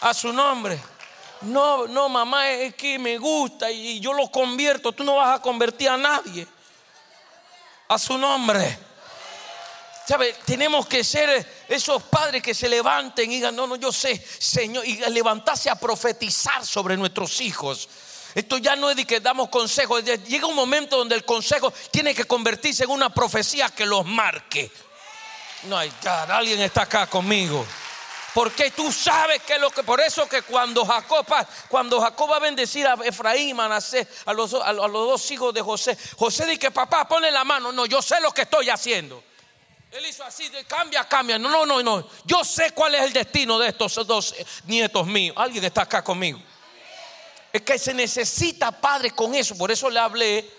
[0.00, 0.80] A su nombre.
[1.42, 4.92] No, no, mamá, es que me gusta y yo lo convierto.
[4.92, 6.46] Tú no vas a convertir a nadie.
[7.88, 8.78] A su nombre.
[10.06, 10.34] ¿Sabe?
[10.44, 14.84] Tenemos que ser esos padres que se levanten y digan, no, no, yo sé, Señor,
[14.84, 17.88] y levantarse a profetizar sobre nuestros hijos.
[18.34, 20.02] Esto ya no es de que damos consejos.
[20.04, 24.70] Llega un momento donde el consejo tiene que convertirse en una profecía que los marque.
[25.64, 25.92] No hay
[26.28, 27.64] alguien está acá conmigo.
[28.34, 31.26] Porque tú sabes que lo que por eso que cuando Jacob
[31.68, 33.68] cuando Jacob va a bendecir a Efraín, a,
[34.32, 37.84] los, a los dos hijos de José, José dice que papá pone la mano, no,
[37.84, 39.22] yo sé lo que estoy haciendo.
[39.90, 41.38] Él hizo así, cambia, cambia.
[41.38, 42.08] No, no, no, no.
[42.24, 45.36] Yo sé cuál es el destino de estos dos nietos míos.
[45.38, 46.40] Alguien está acá conmigo.
[47.52, 49.56] Es que se necesita padre con eso.
[49.56, 50.50] Por eso le hablé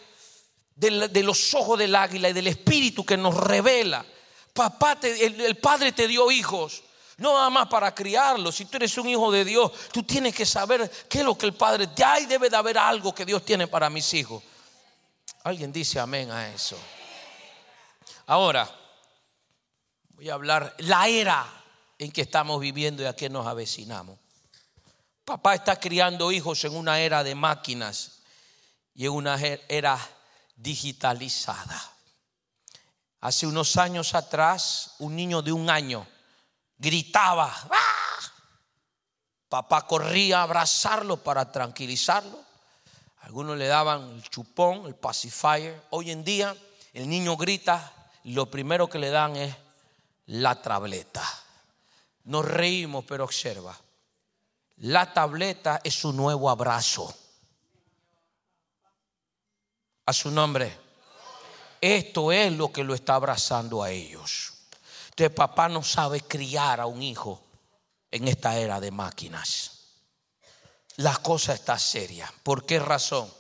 [0.75, 4.05] de, los ojos del águila y del espíritu que nos revela.
[4.53, 6.83] Papá, el, padre te dio hijos.
[7.17, 8.55] No nada más para criarlos.
[8.55, 11.45] Si tú eres un hijo de Dios, tú tienes que saber qué es lo que
[11.45, 11.89] el Padre.
[11.95, 14.43] Ya hay debe de haber algo que Dios tiene para mis hijos.
[15.43, 16.77] Alguien dice amén a eso.
[18.27, 18.69] Ahora,
[20.09, 21.45] voy a hablar la era
[21.99, 24.22] en que estamos viviendo y a qué nos avecinamos.
[25.25, 28.19] Papá está criando hijos en una era de máquinas
[28.93, 29.97] y en una era
[30.55, 31.81] digitalizada.
[33.21, 36.05] Hace unos años atrás, un niño de un año
[36.77, 37.55] gritaba.
[37.71, 37.93] ¡Ah!
[39.47, 42.43] Papá corría a abrazarlo para tranquilizarlo.
[43.21, 45.81] Algunos le daban el chupón, el pacifier.
[45.91, 46.53] Hoy en día
[46.91, 47.93] el niño grita,
[48.25, 49.55] lo primero que le dan es
[50.25, 51.23] la tableta.
[52.25, 53.77] Nos reímos, pero observa.
[54.77, 57.13] La tableta es su nuevo abrazo.
[60.05, 60.79] A su nombre.
[61.79, 64.53] Esto es lo que lo está abrazando a ellos.
[65.09, 67.43] Entonces papá no sabe criar a un hijo
[68.09, 69.69] en esta era de máquinas.
[70.97, 72.31] la cosa está seria.
[72.43, 73.31] ¿Por qué razón?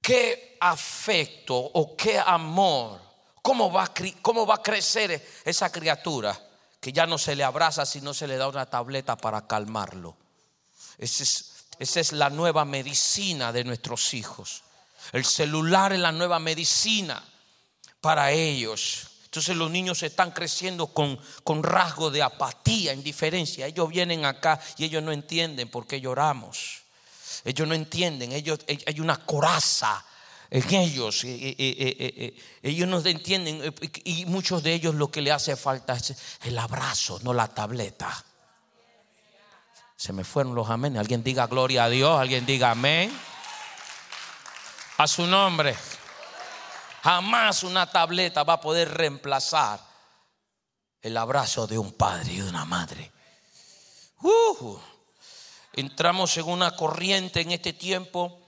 [0.00, 3.00] ¿Qué afecto o qué amor?
[3.42, 6.45] ¿Cómo va, a, ¿Cómo va a crecer esa criatura
[6.86, 10.16] que ya no se le abraza si no se le da una tableta para calmarlo?
[10.98, 14.62] Esa es, esa es la nueva medicina de nuestros hijos.
[15.10, 17.20] El celular es la nueva medicina
[18.00, 19.08] para ellos.
[19.24, 23.66] Entonces los niños están creciendo con, con rasgo de apatía, indiferencia.
[23.66, 26.82] Ellos vienen acá y ellos no entienden por qué lloramos.
[27.44, 30.04] Ellos no entienden, ellos, hay una coraza
[30.50, 31.24] en ellos.
[31.24, 37.18] ellos no entienden y muchos de ellos lo que le hace falta es el abrazo,
[37.22, 38.24] no la tableta.
[39.96, 40.98] Se me fueron los amén.
[40.98, 43.10] Alguien diga gloria a Dios, alguien diga amén.
[44.98, 45.76] A su nombre.
[47.02, 49.80] Jamás una tableta va a poder reemplazar
[51.00, 53.12] el abrazo de un padre y de una madre.
[54.22, 54.76] Uh,
[55.74, 58.45] entramos en una corriente en este tiempo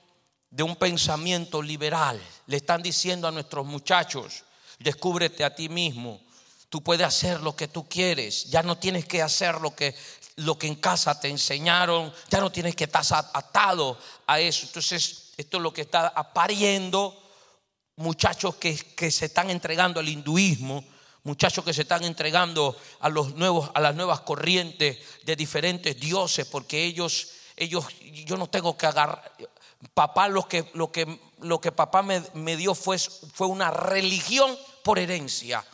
[0.50, 2.20] de un pensamiento liberal.
[2.46, 4.44] Le están diciendo a nuestros muchachos,
[4.78, 6.20] descúbrete a ti mismo.
[6.68, 8.46] Tú puedes hacer lo que tú quieres.
[8.50, 9.94] Ya no tienes que hacer lo que,
[10.36, 12.12] lo que en casa te enseñaron.
[12.30, 14.66] Ya no tienes que estar atado a eso.
[14.66, 17.24] Entonces, esto es lo que está apariendo
[17.98, 18.76] muchachos que,
[19.10, 20.84] se están entregando al hinduismo,
[21.24, 26.46] muchachos que se están entregando a los nuevos, a las nuevas corrientes de diferentes dioses,
[26.46, 27.86] porque ellos, ellos,
[28.24, 29.32] yo no tengo que agarrar.
[29.94, 34.56] Papá lo que, lo que, lo que papá me, me dio fue, fue una religión
[34.82, 35.64] por herencia.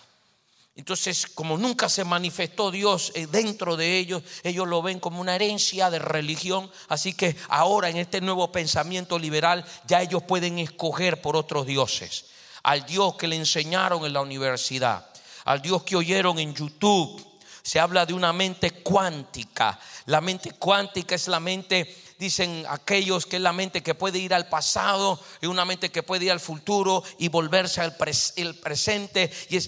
[0.77, 5.37] Entonces, como nunca se manifestó Dios eh, dentro de ellos, ellos lo ven como una
[5.37, 6.71] herencia de religión.
[6.89, 12.27] Así que ahora en este nuevo pensamiento liberal ya ellos pueden escoger por otros dioses.
[12.65, 15.07] Al Dios que le enseñaron en la universidad,
[15.45, 17.25] al Dios que oyeron en YouTube.
[17.63, 19.79] Se habla de una mente cuántica.
[20.07, 24.35] La mente cuántica es la mente dicen aquellos que es la mente que puede ir
[24.35, 27.97] al pasado y una mente que puede ir al futuro y volverse al
[28.37, 29.31] el presente.
[29.49, 29.59] Y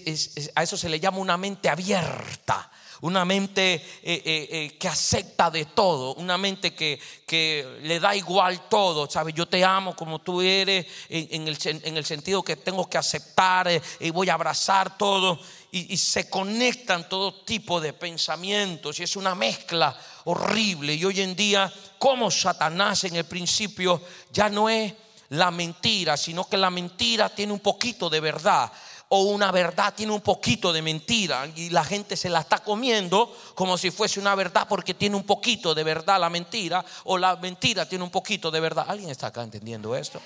[0.55, 2.71] a eso se le llama una mente abierta.
[3.03, 8.17] Una mente eh, eh, eh, que acepta de todo, una mente que, que, le da
[8.17, 9.35] igual todo, ¿sabes?
[9.35, 13.69] Yo te amo como tú eres, en, el, en el, sentido que tengo que aceptar
[14.01, 15.39] y voy a abrazar todo
[15.73, 20.95] y, se conectan todo tipo de pensamientos y es una mezcla horrible.
[20.95, 24.01] Y hoy en día, como Satanás en el principio
[24.33, 24.93] ya no es
[25.31, 28.73] la mentira, sino que la mentira tiene un poquito de verdad
[29.09, 33.37] o una verdad tiene un poquito de mentira y la gente se la está comiendo
[33.55, 37.37] como si fuese una verdad porque tiene un poquito de verdad la mentira o la
[37.37, 38.87] mentira tiene un poquito de verdad.
[38.89, 40.21] ¿Alguien está acá entendiendo esto?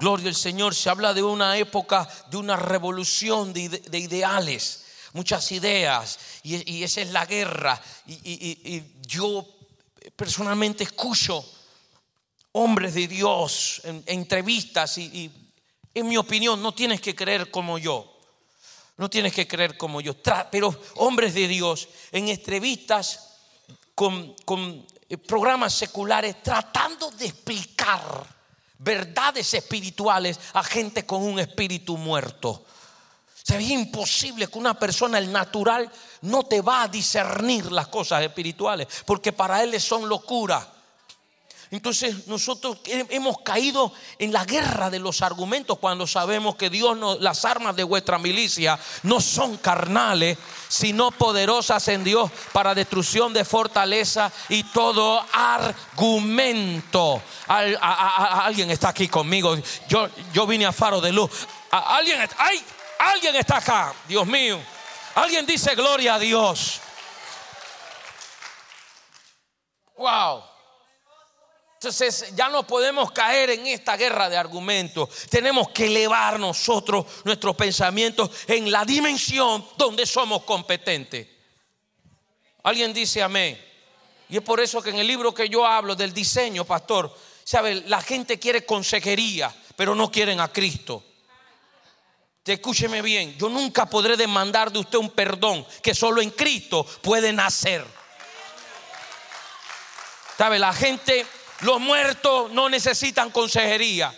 [0.00, 6.18] Gloria al Señor, se habla de una época, de una revolución de, ideales, muchas ideas,
[6.42, 7.78] y, esa es la guerra.
[8.06, 9.46] Y, yo
[10.16, 11.44] personalmente escucho
[12.52, 15.30] hombres de Dios en, entrevistas y,
[15.92, 18.10] en mi opinión no tienes que creer como yo.
[18.96, 20.14] No tienes que creer como yo.
[20.50, 23.36] pero hombres de Dios en entrevistas
[23.94, 24.34] con,
[25.10, 28.39] eh, programas seculares tratando de explicar
[28.80, 32.64] verdades espirituales a gente con un espíritu muerto.
[33.46, 35.90] es imposible que una persona, el natural,
[36.22, 40.66] no te va a discernir las cosas espirituales, porque para él son locura.
[41.70, 47.16] Entonces nosotros hemos caído en la guerra de los argumentos cuando sabemos que Dios no,
[47.18, 50.36] las armas de vuestra milicia no son carnales,
[50.68, 57.22] sino poderosas en Dios para destrucción de fortaleza y todo argumento.
[57.46, 59.56] alguien está aquí conmigo.
[59.88, 61.30] Yo, yo vine a faro de luz.
[61.70, 62.60] alguien, hay,
[62.98, 64.58] alguien está acá, Dios mío.
[65.14, 66.80] Alguien dice gloria a Dios.
[69.96, 70.49] Wow.
[71.80, 75.08] Entonces ya no podemos caer en esta guerra de argumentos.
[75.30, 81.26] Tenemos que elevar nosotros nuestros pensamientos en la dimensión donde somos competentes.
[82.64, 83.58] Alguien dice amén.
[84.28, 87.76] Y es por eso que en el libro que yo hablo del diseño, pastor, sabe,
[87.86, 91.02] la gente quiere consejería, pero no quieren a Cristo.
[92.42, 96.84] Te escúcheme bien, yo nunca podré demandar de usted un perdón que solo en Cristo
[97.00, 97.86] puede nacer.
[100.36, 100.58] ¿Sabe?
[100.58, 101.26] La gente
[101.60, 104.14] los muertos no necesitan consejería.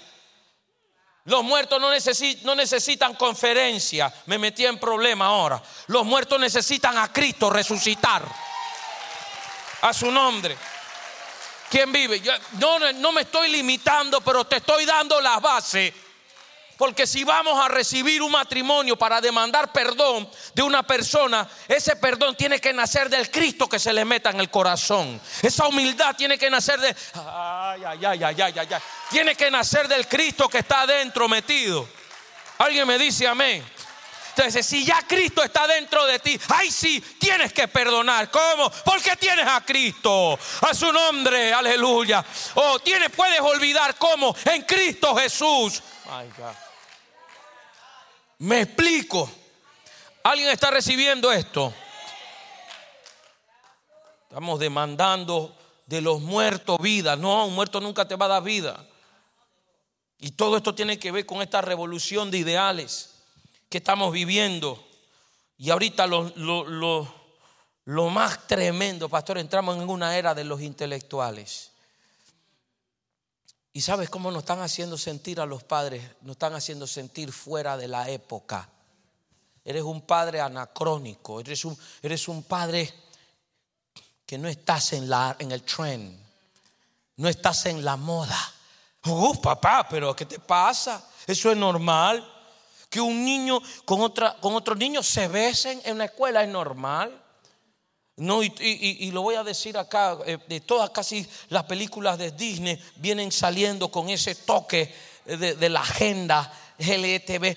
[1.25, 1.91] Los muertos no,
[2.43, 4.13] no, necesitan conferencia.
[4.27, 5.63] Me metí en problema ahora.
[5.87, 8.23] Los muertos necesitan a Cristo resucitar.
[9.83, 10.57] A su nombre.
[11.71, 12.21] ¿Quién vive?
[12.21, 15.93] Yo no, no me estoy limitando, pero te estoy dando las bases
[16.83, 22.35] Porque si vamos a recibir un matrimonio para demandar perdón de una persona, ese perdón
[22.35, 25.21] tiene que nacer del Cristo que se le meta en el corazón.
[25.43, 26.89] Esa humildad tiene que nacer de...
[27.15, 28.83] Ay, ay, ay, ay, ay, ay.
[29.11, 31.89] Tiene que nacer del Cristo que está adentro metido.
[32.59, 33.65] Alguien me dice amén.
[34.35, 38.29] Entonces, si ya Cristo está dentro de ti, ay sí, tienes que perdonar.
[38.29, 38.69] ¿Cómo?
[38.85, 40.37] Porque tienes a Cristo.
[40.63, 42.25] A su nombre, aleluya.
[42.55, 45.81] O tienes, puedes olvidar cómo en Cristo Jesús.
[48.43, 49.31] Me explico.
[50.25, 51.73] ¿Alguien está recibiendo esto?
[54.25, 57.15] Estamos demandando de los muertos vida.
[57.15, 58.85] No, un muerto nunca te va a dar vida.
[60.19, 63.23] Y todo esto tiene que ver con esta revolución de ideales
[63.69, 64.89] que estamos viviendo.
[65.57, 71.72] Y ahorita lo, lo, más tremendo, pastor, entramos en una era de los intelectuales.
[73.73, 76.03] ¿Y sabes cómo nos están haciendo sentir a los padres?
[76.23, 78.69] Nos están haciendo sentir fuera de la época.
[79.65, 82.93] Eres un padre anacrónico, eres un, eres un padre
[84.27, 86.21] que no estás en, la, en el tren,
[87.17, 88.39] no estás en la moda.
[89.05, 91.09] Uh, papá, pero ¿qué te pasa?
[91.27, 92.29] Eso es normal
[92.91, 97.22] que un niño con, otra, con otro niño se besen en la escuela es normal.
[98.17, 102.79] No, y, lo voy a decir acá, eh, de todas casi las películas de Disney
[102.97, 104.95] vienen saliendo con ese toque
[105.25, 107.57] de, la agenda LGTB.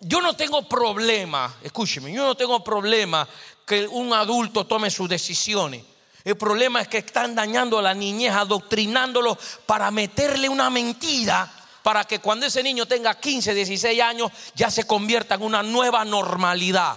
[0.00, 3.28] Yo no tengo problema, escúcheme, yo no tengo problema
[3.66, 5.82] que un adulto tome sus decisiones.
[6.24, 11.52] El problema es que están dañando a la niñez, adoctrinándolo para meterle una mentira
[11.82, 16.04] para que cuando ese niño tenga 15, 16 años ya se convierta en una nueva
[16.04, 16.96] normalidad.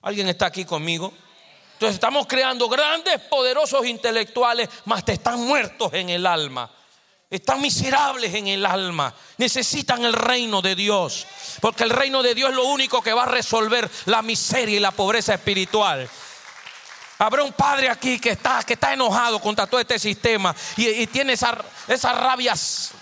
[0.00, 1.12] ¿Alguien está aquí conmigo?
[1.80, 6.70] Entonces estamos creando grandes, poderosos intelectuales, mas te están muertos en el alma.
[7.30, 9.14] Están miserables en el alma.
[9.38, 11.26] Necesitan el reino de Dios.
[11.58, 14.78] Porque el reino de Dios es lo único que va a resolver la miseria y
[14.78, 16.06] la pobreza espiritual.
[17.16, 21.32] Habrá un padre aquí que está, que está enojado contra todo este sistema y, tiene
[21.32, 22.92] esas rabias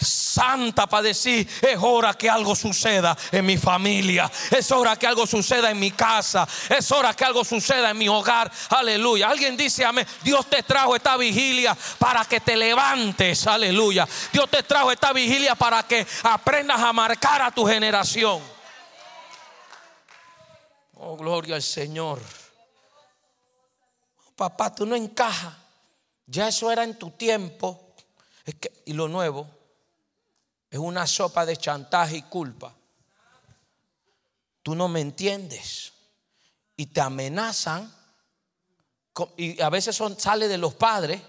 [0.00, 5.26] santa para decir, es hora que algo suceda en mi familia, es hora que algo
[5.26, 8.50] suceda en mi casa, es hora que algo suceda en mi hogar.
[8.70, 9.28] Aleluya.
[9.28, 13.46] Alguien dice amén, Dios te trajo esta vigilia para que te levantes.
[13.46, 14.08] Aleluya.
[14.32, 18.40] Dios te trajo esta vigilia para que aprendas a marcar a tu generación.
[20.94, 22.20] Oh, gloria al Señor.
[24.36, 25.54] Papá, tú no encajas.
[26.26, 27.94] Ya eso era en tu tiempo.
[28.84, 29.59] Y lo nuevo
[30.70, 32.72] es una sopa de chantaje y culpa.
[34.62, 35.92] Tú no me entiendes.
[36.76, 37.92] Y te amenazan.
[39.36, 41.20] Y a veces sale de los padres.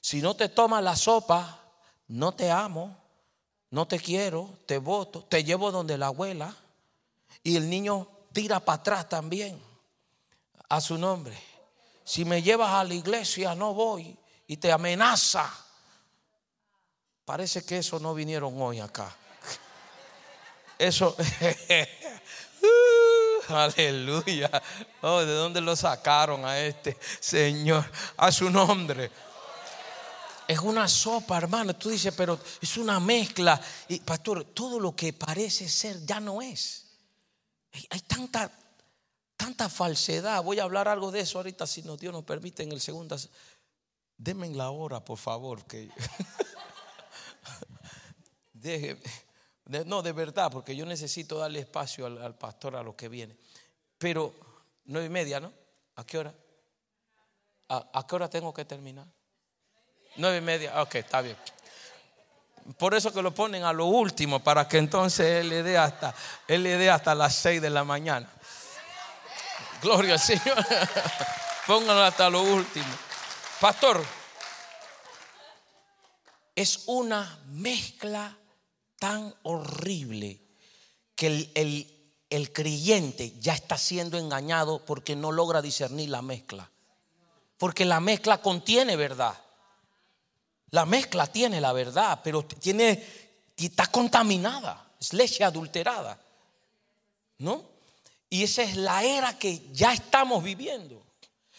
[0.00, 1.60] Si no te tomas la sopa,
[2.08, 2.96] no te amo,
[3.70, 6.54] no te quiero, te voto, te llevo donde la abuela.
[7.42, 9.60] Y el niño tira para atrás también
[10.68, 11.38] a su nombre.
[12.04, 14.16] Si me llevas a la iglesia, no voy.
[14.46, 15.63] Y te amenaza.
[17.24, 19.14] Parece que eso no vinieron hoy acá.
[20.78, 21.16] Eso.
[22.64, 24.50] Uh, aleluya.
[25.02, 27.84] Oh, ¿de dónde lo sacaron a este Señor?
[28.16, 29.10] A su nombre.
[30.48, 31.76] Es una sopa, hermano.
[31.76, 33.60] Tú dices, pero es una mezcla.
[33.88, 36.86] Y pastor, todo lo que parece ser ya no es.
[37.90, 38.50] Hay tanta,
[39.36, 40.42] tanta falsedad.
[40.42, 43.14] Voy a hablar algo de eso ahorita, si no, Dios nos permite, en el segundo.
[44.16, 45.64] Denme la hora, por favor.
[45.64, 45.90] Que
[49.86, 53.36] no, de verdad, porque yo necesito darle espacio al, pastor a lo que viene.
[53.98, 54.34] Pero
[54.84, 55.52] nueve y media, ¿no?
[55.96, 56.34] ¿A qué hora?
[57.68, 59.06] ¿A, qué hora tengo que terminar?
[60.16, 61.36] Nueve y media, ok, está bien.
[62.78, 66.14] Por eso que lo ponen a lo último, para que entonces él le dé hasta,
[66.48, 68.30] él le dé hasta las seis de la mañana.
[69.82, 70.56] Gloria al Señor.
[71.66, 72.86] Pónganlo hasta lo último.
[73.60, 74.04] Pastor,
[76.54, 78.36] es una mezcla
[79.04, 80.40] tan horrible
[81.14, 81.50] que
[82.30, 86.70] el, creyente ya está siendo engañado porque no logra discernir la mezcla.
[87.58, 89.38] Porque la mezcla contiene verdad.
[90.70, 93.04] La mezcla tiene la verdad, pero tiene,
[93.58, 96.18] está contaminada, es leche adulterada.
[97.40, 97.62] ¿No?
[98.30, 101.04] Y esa es la era que ya estamos viviendo.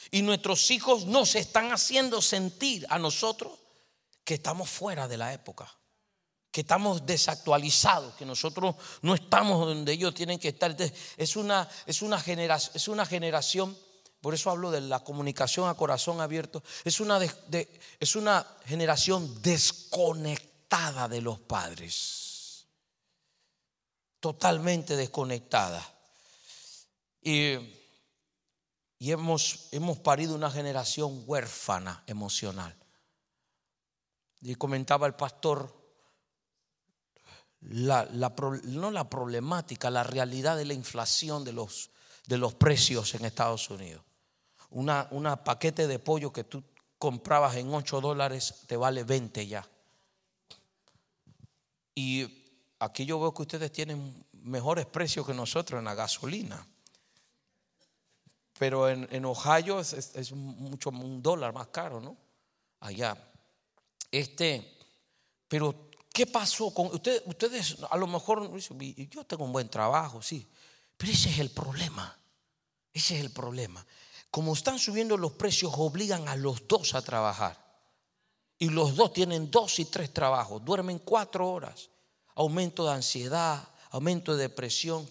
[0.09, 3.53] Y nuestros hijos nos están haciendo sentir a nosotros
[4.23, 5.71] que estamos fuera de la época
[6.55, 10.73] que estamos desactualizados, que nosotros no estamos donde ellos tienen que estar.
[11.17, 13.77] Es una, es una, generación, es una generación,
[14.21, 17.19] por eso hablo de la comunicación a corazón abierto, es una,
[17.99, 22.67] es una generación desconectada de los padres.
[24.21, 25.85] Totalmente desconectada.
[27.21, 27.55] Y,
[28.97, 32.73] y hemos, hemos parido una generación huérfana emocional.
[34.39, 35.84] Y comentaba el pastor,
[37.69, 38.07] la,
[38.63, 41.89] no la problemática, la realidad de la inflación de los,
[42.27, 44.03] de los precios en Estados Unidos.
[44.69, 46.63] Una, paquete de pollo que tú
[46.97, 49.67] comprabas en 8 dólares te vale 20 ya.
[51.93, 52.27] Y
[52.79, 56.67] aquí yo veo que ustedes tienen mejores precios que nosotros en la gasolina.
[58.59, 62.17] Pero en, Ohio es, mucho un dólar más caro, ¿no?
[62.81, 63.17] Allá.
[64.11, 64.77] Este,
[65.47, 65.84] pero
[66.15, 67.23] ¿qué pasó con ustedes?
[67.25, 70.47] Ustedes a lo mejor yo tengo un buen trabajo, sí,
[70.95, 72.17] pero ese es el problema.
[72.93, 73.85] Ese es el problema.
[74.31, 77.61] Como están subiendo los precios, obligan a los dos a trabajar.
[78.57, 81.89] Y los dos tienen dos y tres trabajos, duermen cuatro horas.
[82.35, 85.09] Aumento de ansiedad, aumento de depresión.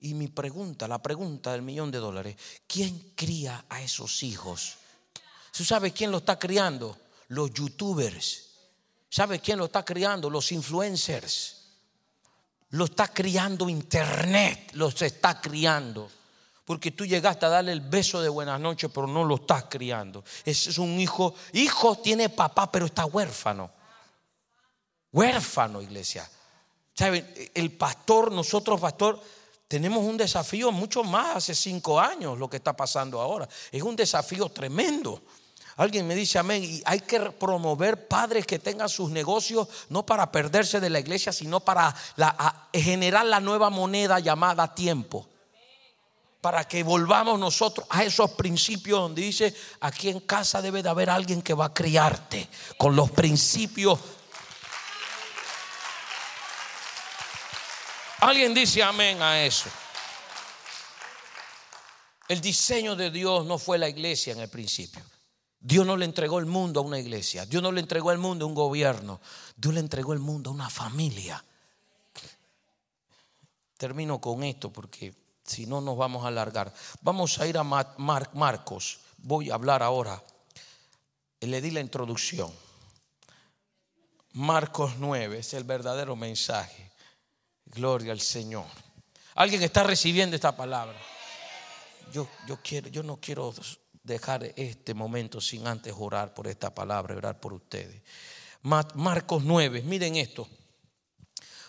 [0.00, 2.36] Y mi pregunta, la pregunta del millón de dólares,
[2.66, 4.76] ¿quién cría a esos hijos?
[5.56, 6.98] ¿Tú sabes quién lo está criando?
[7.28, 8.53] Los youtubers.
[9.14, 10.28] ¿Sabe quién lo está criando?
[10.28, 11.68] Los influencers.
[12.70, 16.10] Lo está criando Internet, los está criando.
[16.64, 20.24] Porque tú llegaste a darle el beso de buenas noches, pero no lo estás criando.
[20.44, 21.32] Es un hijo.
[21.52, 23.70] Hijo tiene papá, pero está huérfano.
[25.12, 26.28] Huérfano, iglesia.
[26.92, 27.32] ¿Saben?
[27.54, 29.22] El pastor, nosotros, pastor,
[29.68, 33.48] tenemos un desafío mucho más hace cinco años lo que está pasando ahora.
[33.70, 35.22] Es un desafío tremendo.
[35.76, 36.62] Alguien me dice amén.
[36.62, 41.32] Y hay que promover padres que tengan sus negocios no para perderse de la iglesia,
[41.32, 41.94] sino para
[42.72, 45.28] generar la nueva moneda llamada tiempo.
[46.40, 51.08] Para que volvamos nosotros a esos principios donde dice, aquí en casa debe de haber
[51.08, 53.98] alguien que va a criarte con los principios
[58.24, 59.68] Alguien dice amén a eso.
[62.26, 65.02] El diseño de Dios no fue la iglesia en el principio.
[65.66, 67.46] Dios no le entregó el mundo a una iglesia.
[67.46, 69.18] Dios no le entregó el mundo a un gobierno.
[69.56, 71.42] Dios le entregó el mundo a una familia.
[73.78, 76.70] Termino con esto porque si no nos vamos a alargar.
[77.00, 79.00] Vamos a ir a Marcos.
[79.16, 80.22] Voy a hablar ahora.
[81.40, 82.52] Le di la introducción.
[84.32, 86.92] Marcos 9 es el verdadero mensaje.
[87.64, 88.66] Gloria al Señor.
[89.34, 91.00] ¿Alguien está recibiendo esta palabra?
[92.12, 93.54] Yo, yo, quiero, yo no quiero
[94.04, 98.02] dejar este momento sin antes orar por esta palabra, orar por ustedes.
[98.62, 100.46] Marcos 9, miren esto.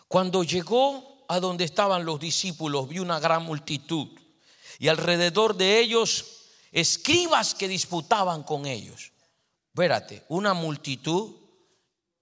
[0.07, 4.07] Cuando llegó a donde estaban los discípulos, vio una gran multitud
[4.77, 6.25] y alrededor de ellos
[6.71, 9.11] escribas que disputaban con ellos.
[9.73, 11.35] Espérate, una multitud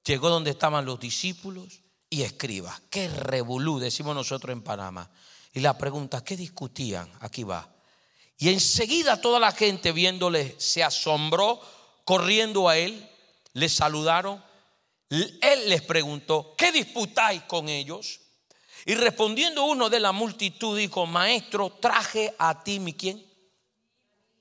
[0.05, 5.09] llegó donde estaban los discípulos y escriba Qué revolú, decimos nosotros en Panamá.
[5.53, 7.11] Y la pregunta, ¿qué discutían?
[7.20, 7.73] Aquí va.
[8.44, 11.62] Y enseguida toda la gente viéndole se asombró,
[12.04, 13.10] corriendo a él,
[13.54, 14.44] le saludaron.
[15.10, 18.20] Él les preguntó, ¿qué disputáis con ellos?
[18.86, 23.26] Y respondiendo uno de la multitud dijo, maestro, traje a ti mi quién.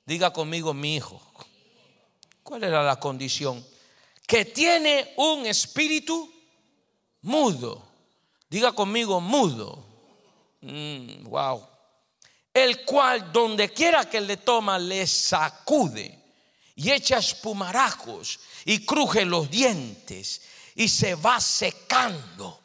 [0.05, 1.22] Diga conmigo mi hijo.
[2.42, 3.64] ¿Cuál era la condición?
[4.26, 6.28] Que tiene un espíritu
[7.20, 7.86] mudo.
[8.50, 9.86] Diga conmigo, mudo.
[10.61, 11.71] Mm, wow.
[12.53, 16.18] El cual, donde quiera que le toma, le sacude
[16.74, 20.42] y echa espumarajos y cruje los dientes
[20.74, 22.61] y se va secando.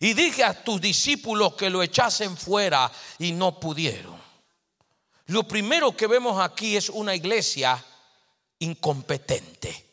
[0.00, 4.18] Y dije a tus discípulos que lo echasen fuera y no pudieron.
[5.26, 7.84] Lo primero que vemos aquí es una iglesia
[8.60, 9.86] incompetente,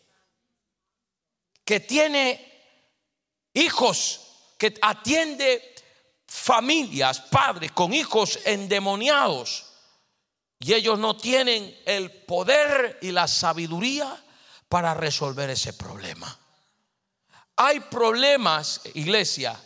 [1.63, 2.53] que tiene
[3.53, 4.21] hijos,
[4.57, 5.74] que atiende
[6.35, 9.65] familias, padres con hijos endemoniados.
[10.59, 14.15] Y ellos no tienen el poder y la sabiduría
[14.67, 16.37] para resolver ese problema.
[17.57, 19.59] Hay problemas, iglesia,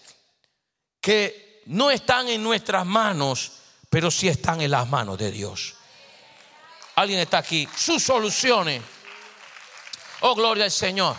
[1.01, 3.51] que no están en nuestras manos,
[3.89, 5.75] pero sí están en las manos de Dios.
[6.95, 7.67] Alguien está aquí.
[7.75, 8.81] Sus soluciones.
[10.21, 11.15] Oh, gloria al Señor.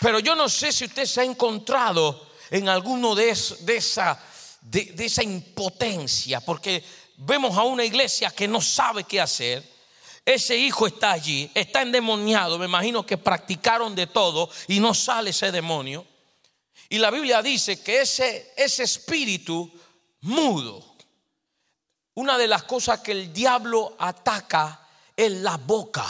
[0.00, 4.20] Pero yo no sé si usted se ha encontrado en alguno de, esa,
[4.64, 6.82] de, esa impotencia, porque
[7.18, 9.62] vemos a una iglesia que no sabe qué hacer.
[10.24, 15.30] Ese hijo está allí, está endemoniado, me imagino que practicaron de todo y no sale
[15.30, 16.06] ese demonio.
[16.88, 19.70] Y la Biblia dice que ese, ese espíritu
[20.22, 20.96] mudo,
[22.14, 26.06] una de las cosas que el diablo ataca es la boca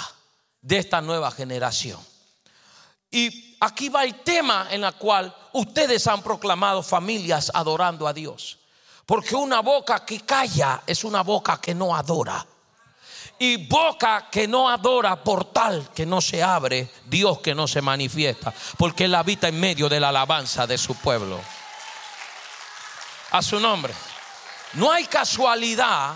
[0.61, 2.00] de esta nueva generación.
[3.11, 8.58] Y aquí va el tema en el cual ustedes han proclamado familias adorando a Dios.
[9.06, 12.46] Porque una boca que calla es una boca que no adora.
[13.38, 18.54] Y boca que no adora, portal que no se abre, Dios que no se manifiesta.
[18.78, 21.40] Porque Él habita en medio de la alabanza de su pueblo.
[23.32, 23.92] A su nombre.
[24.74, 26.14] No hay casualidad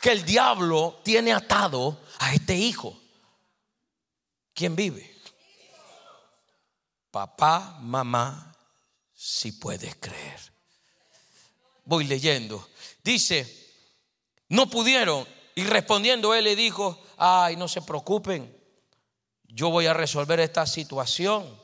[0.00, 2.96] que el diablo tiene atado a este hijo.
[4.54, 5.13] ¿Quién vive?
[7.14, 8.52] Papá, mamá,
[9.14, 10.40] si puedes creer.
[11.84, 12.70] Voy leyendo.
[13.04, 13.70] Dice,
[14.48, 15.24] no pudieron.
[15.54, 18.60] Y respondiendo él le dijo, ay, no se preocupen.
[19.44, 21.56] Yo voy a resolver esta situación.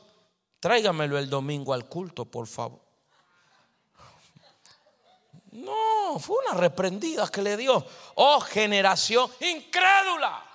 [0.61, 2.81] Tráigamelo el domingo al culto, por favor.
[5.51, 7.85] No, fue una reprendida que le dio.
[8.15, 10.49] Oh, generación incrédula.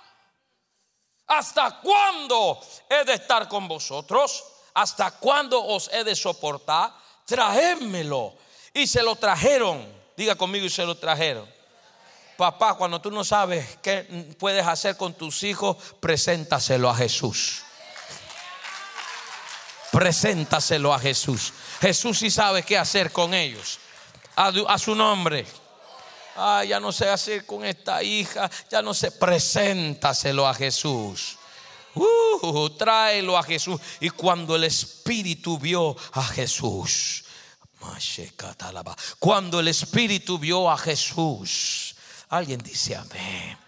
[1.27, 4.55] ¿Hasta cuándo he de estar con vosotros?
[4.77, 6.93] ¿Hasta cuándo os he de soportar?
[7.25, 8.35] Traédmelo.
[8.75, 9.83] Y se lo trajeron.
[10.15, 11.49] Diga conmigo y se lo trajeron.
[12.37, 14.03] Papá, cuando tú no sabes qué
[14.37, 17.63] puedes hacer con tus hijos, preséntaselo a Jesús.
[19.91, 21.53] Preséntaselo a Jesús.
[21.81, 23.79] Jesús sí sabe qué hacer con ellos.
[24.35, 25.47] A, su nombre.
[26.35, 31.36] Ah, ya no sé hacer con esta hija, ya no sé, preséntaselo a Jesús.
[31.97, 33.79] Uh, tráelo a Jesús.
[33.99, 37.23] Y cuando el Espíritu vio a Jesús,
[39.19, 41.95] cuando el Espíritu vio a Jesús,
[42.29, 43.66] alguien dice amén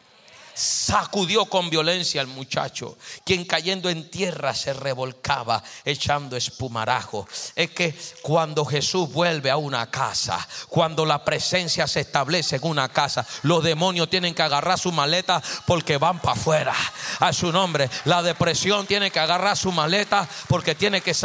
[0.60, 7.28] sacudió con violencia al muchacho, quien cayendo en tierra se revolcaba echando espumarajo.
[7.56, 12.90] Es que cuando Jesús vuelve a una casa, cuando la presencia se establece en una
[12.90, 16.76] casa, los demonios tienen que agarrar su maleta porque van para afuera.
[17.20, 21.16] A su nombre, la depresión tiene que agarrar su maleta porque tiene que...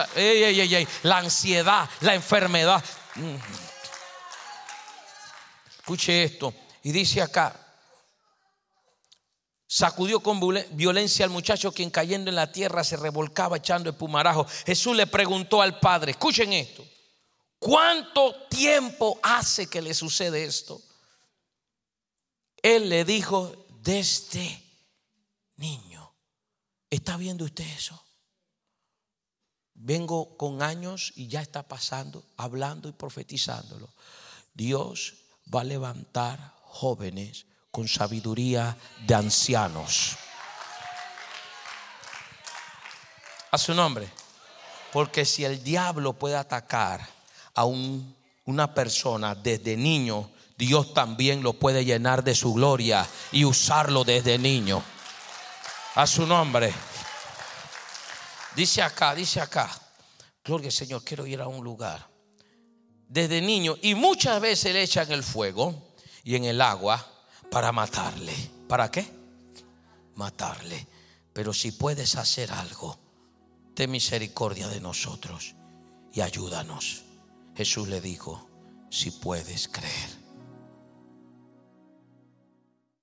[1.03, 2.83] la ansiedad, la enfermedad.
[3.17, 3.35] Mm.
[5.79, 6.55] Escuche esto.
[6.85, 7.64] Y dice acá,
[9.67, 10.41] Sacudió con
[10.73, 14.47] violencia al muchacho quien cayendo en la tierra se revolcaba echando espumarajo.
[14.67, 16.87] Jesús le preguntó al padre, escuchen esto,
[17.59, 20.81] ¿cuánto tiempo hace que le sucede esto?
[22.63, 24.63] Él le dijo, desde
[25.57, 26.15] niño.
[26.89, 28.03] ¿Está viendo usted eso?
[29.75, 33.93] Vengo con años y ya está pasando, hablando y profetizándolo.
[34.55, 35.15] Dios
[35.53, 40.17] va a levantar jóvenes con sabiduría de ancianos.
[43.51, 44.09] A su nombre.
[44.93, 47.05] Porque si el diablo puede atacar
[47.53, 54.05] a una persona desde niño, Dios también lo puede llenar de su gloria y usarlo
[54.05, 54.81] desde niño.
[55.97, 56.73] A su nombre.
[58.55, 59.69] Dice acá, dice acá.
[60.45, 62.09] Gloria al Señor, quiero ir a un lugar.
[63.09, 67.11] Desde niño, y muchas veces le echan el fuego y en el agua
[67.55, 68.35] para matarle.
[68.69, 69.07] ¿Para qué?
[70.17, 70.89] Matarle.
[71.33, 72.99] Pero si puedes hacer algo,
[73.77, 75.55] ten misericordia de nosotros
[76.13, 77.05] y ayúdanos.
[77.55, 78.51] Jesús le dijo,
[78.91, 80.24] si puedes creer.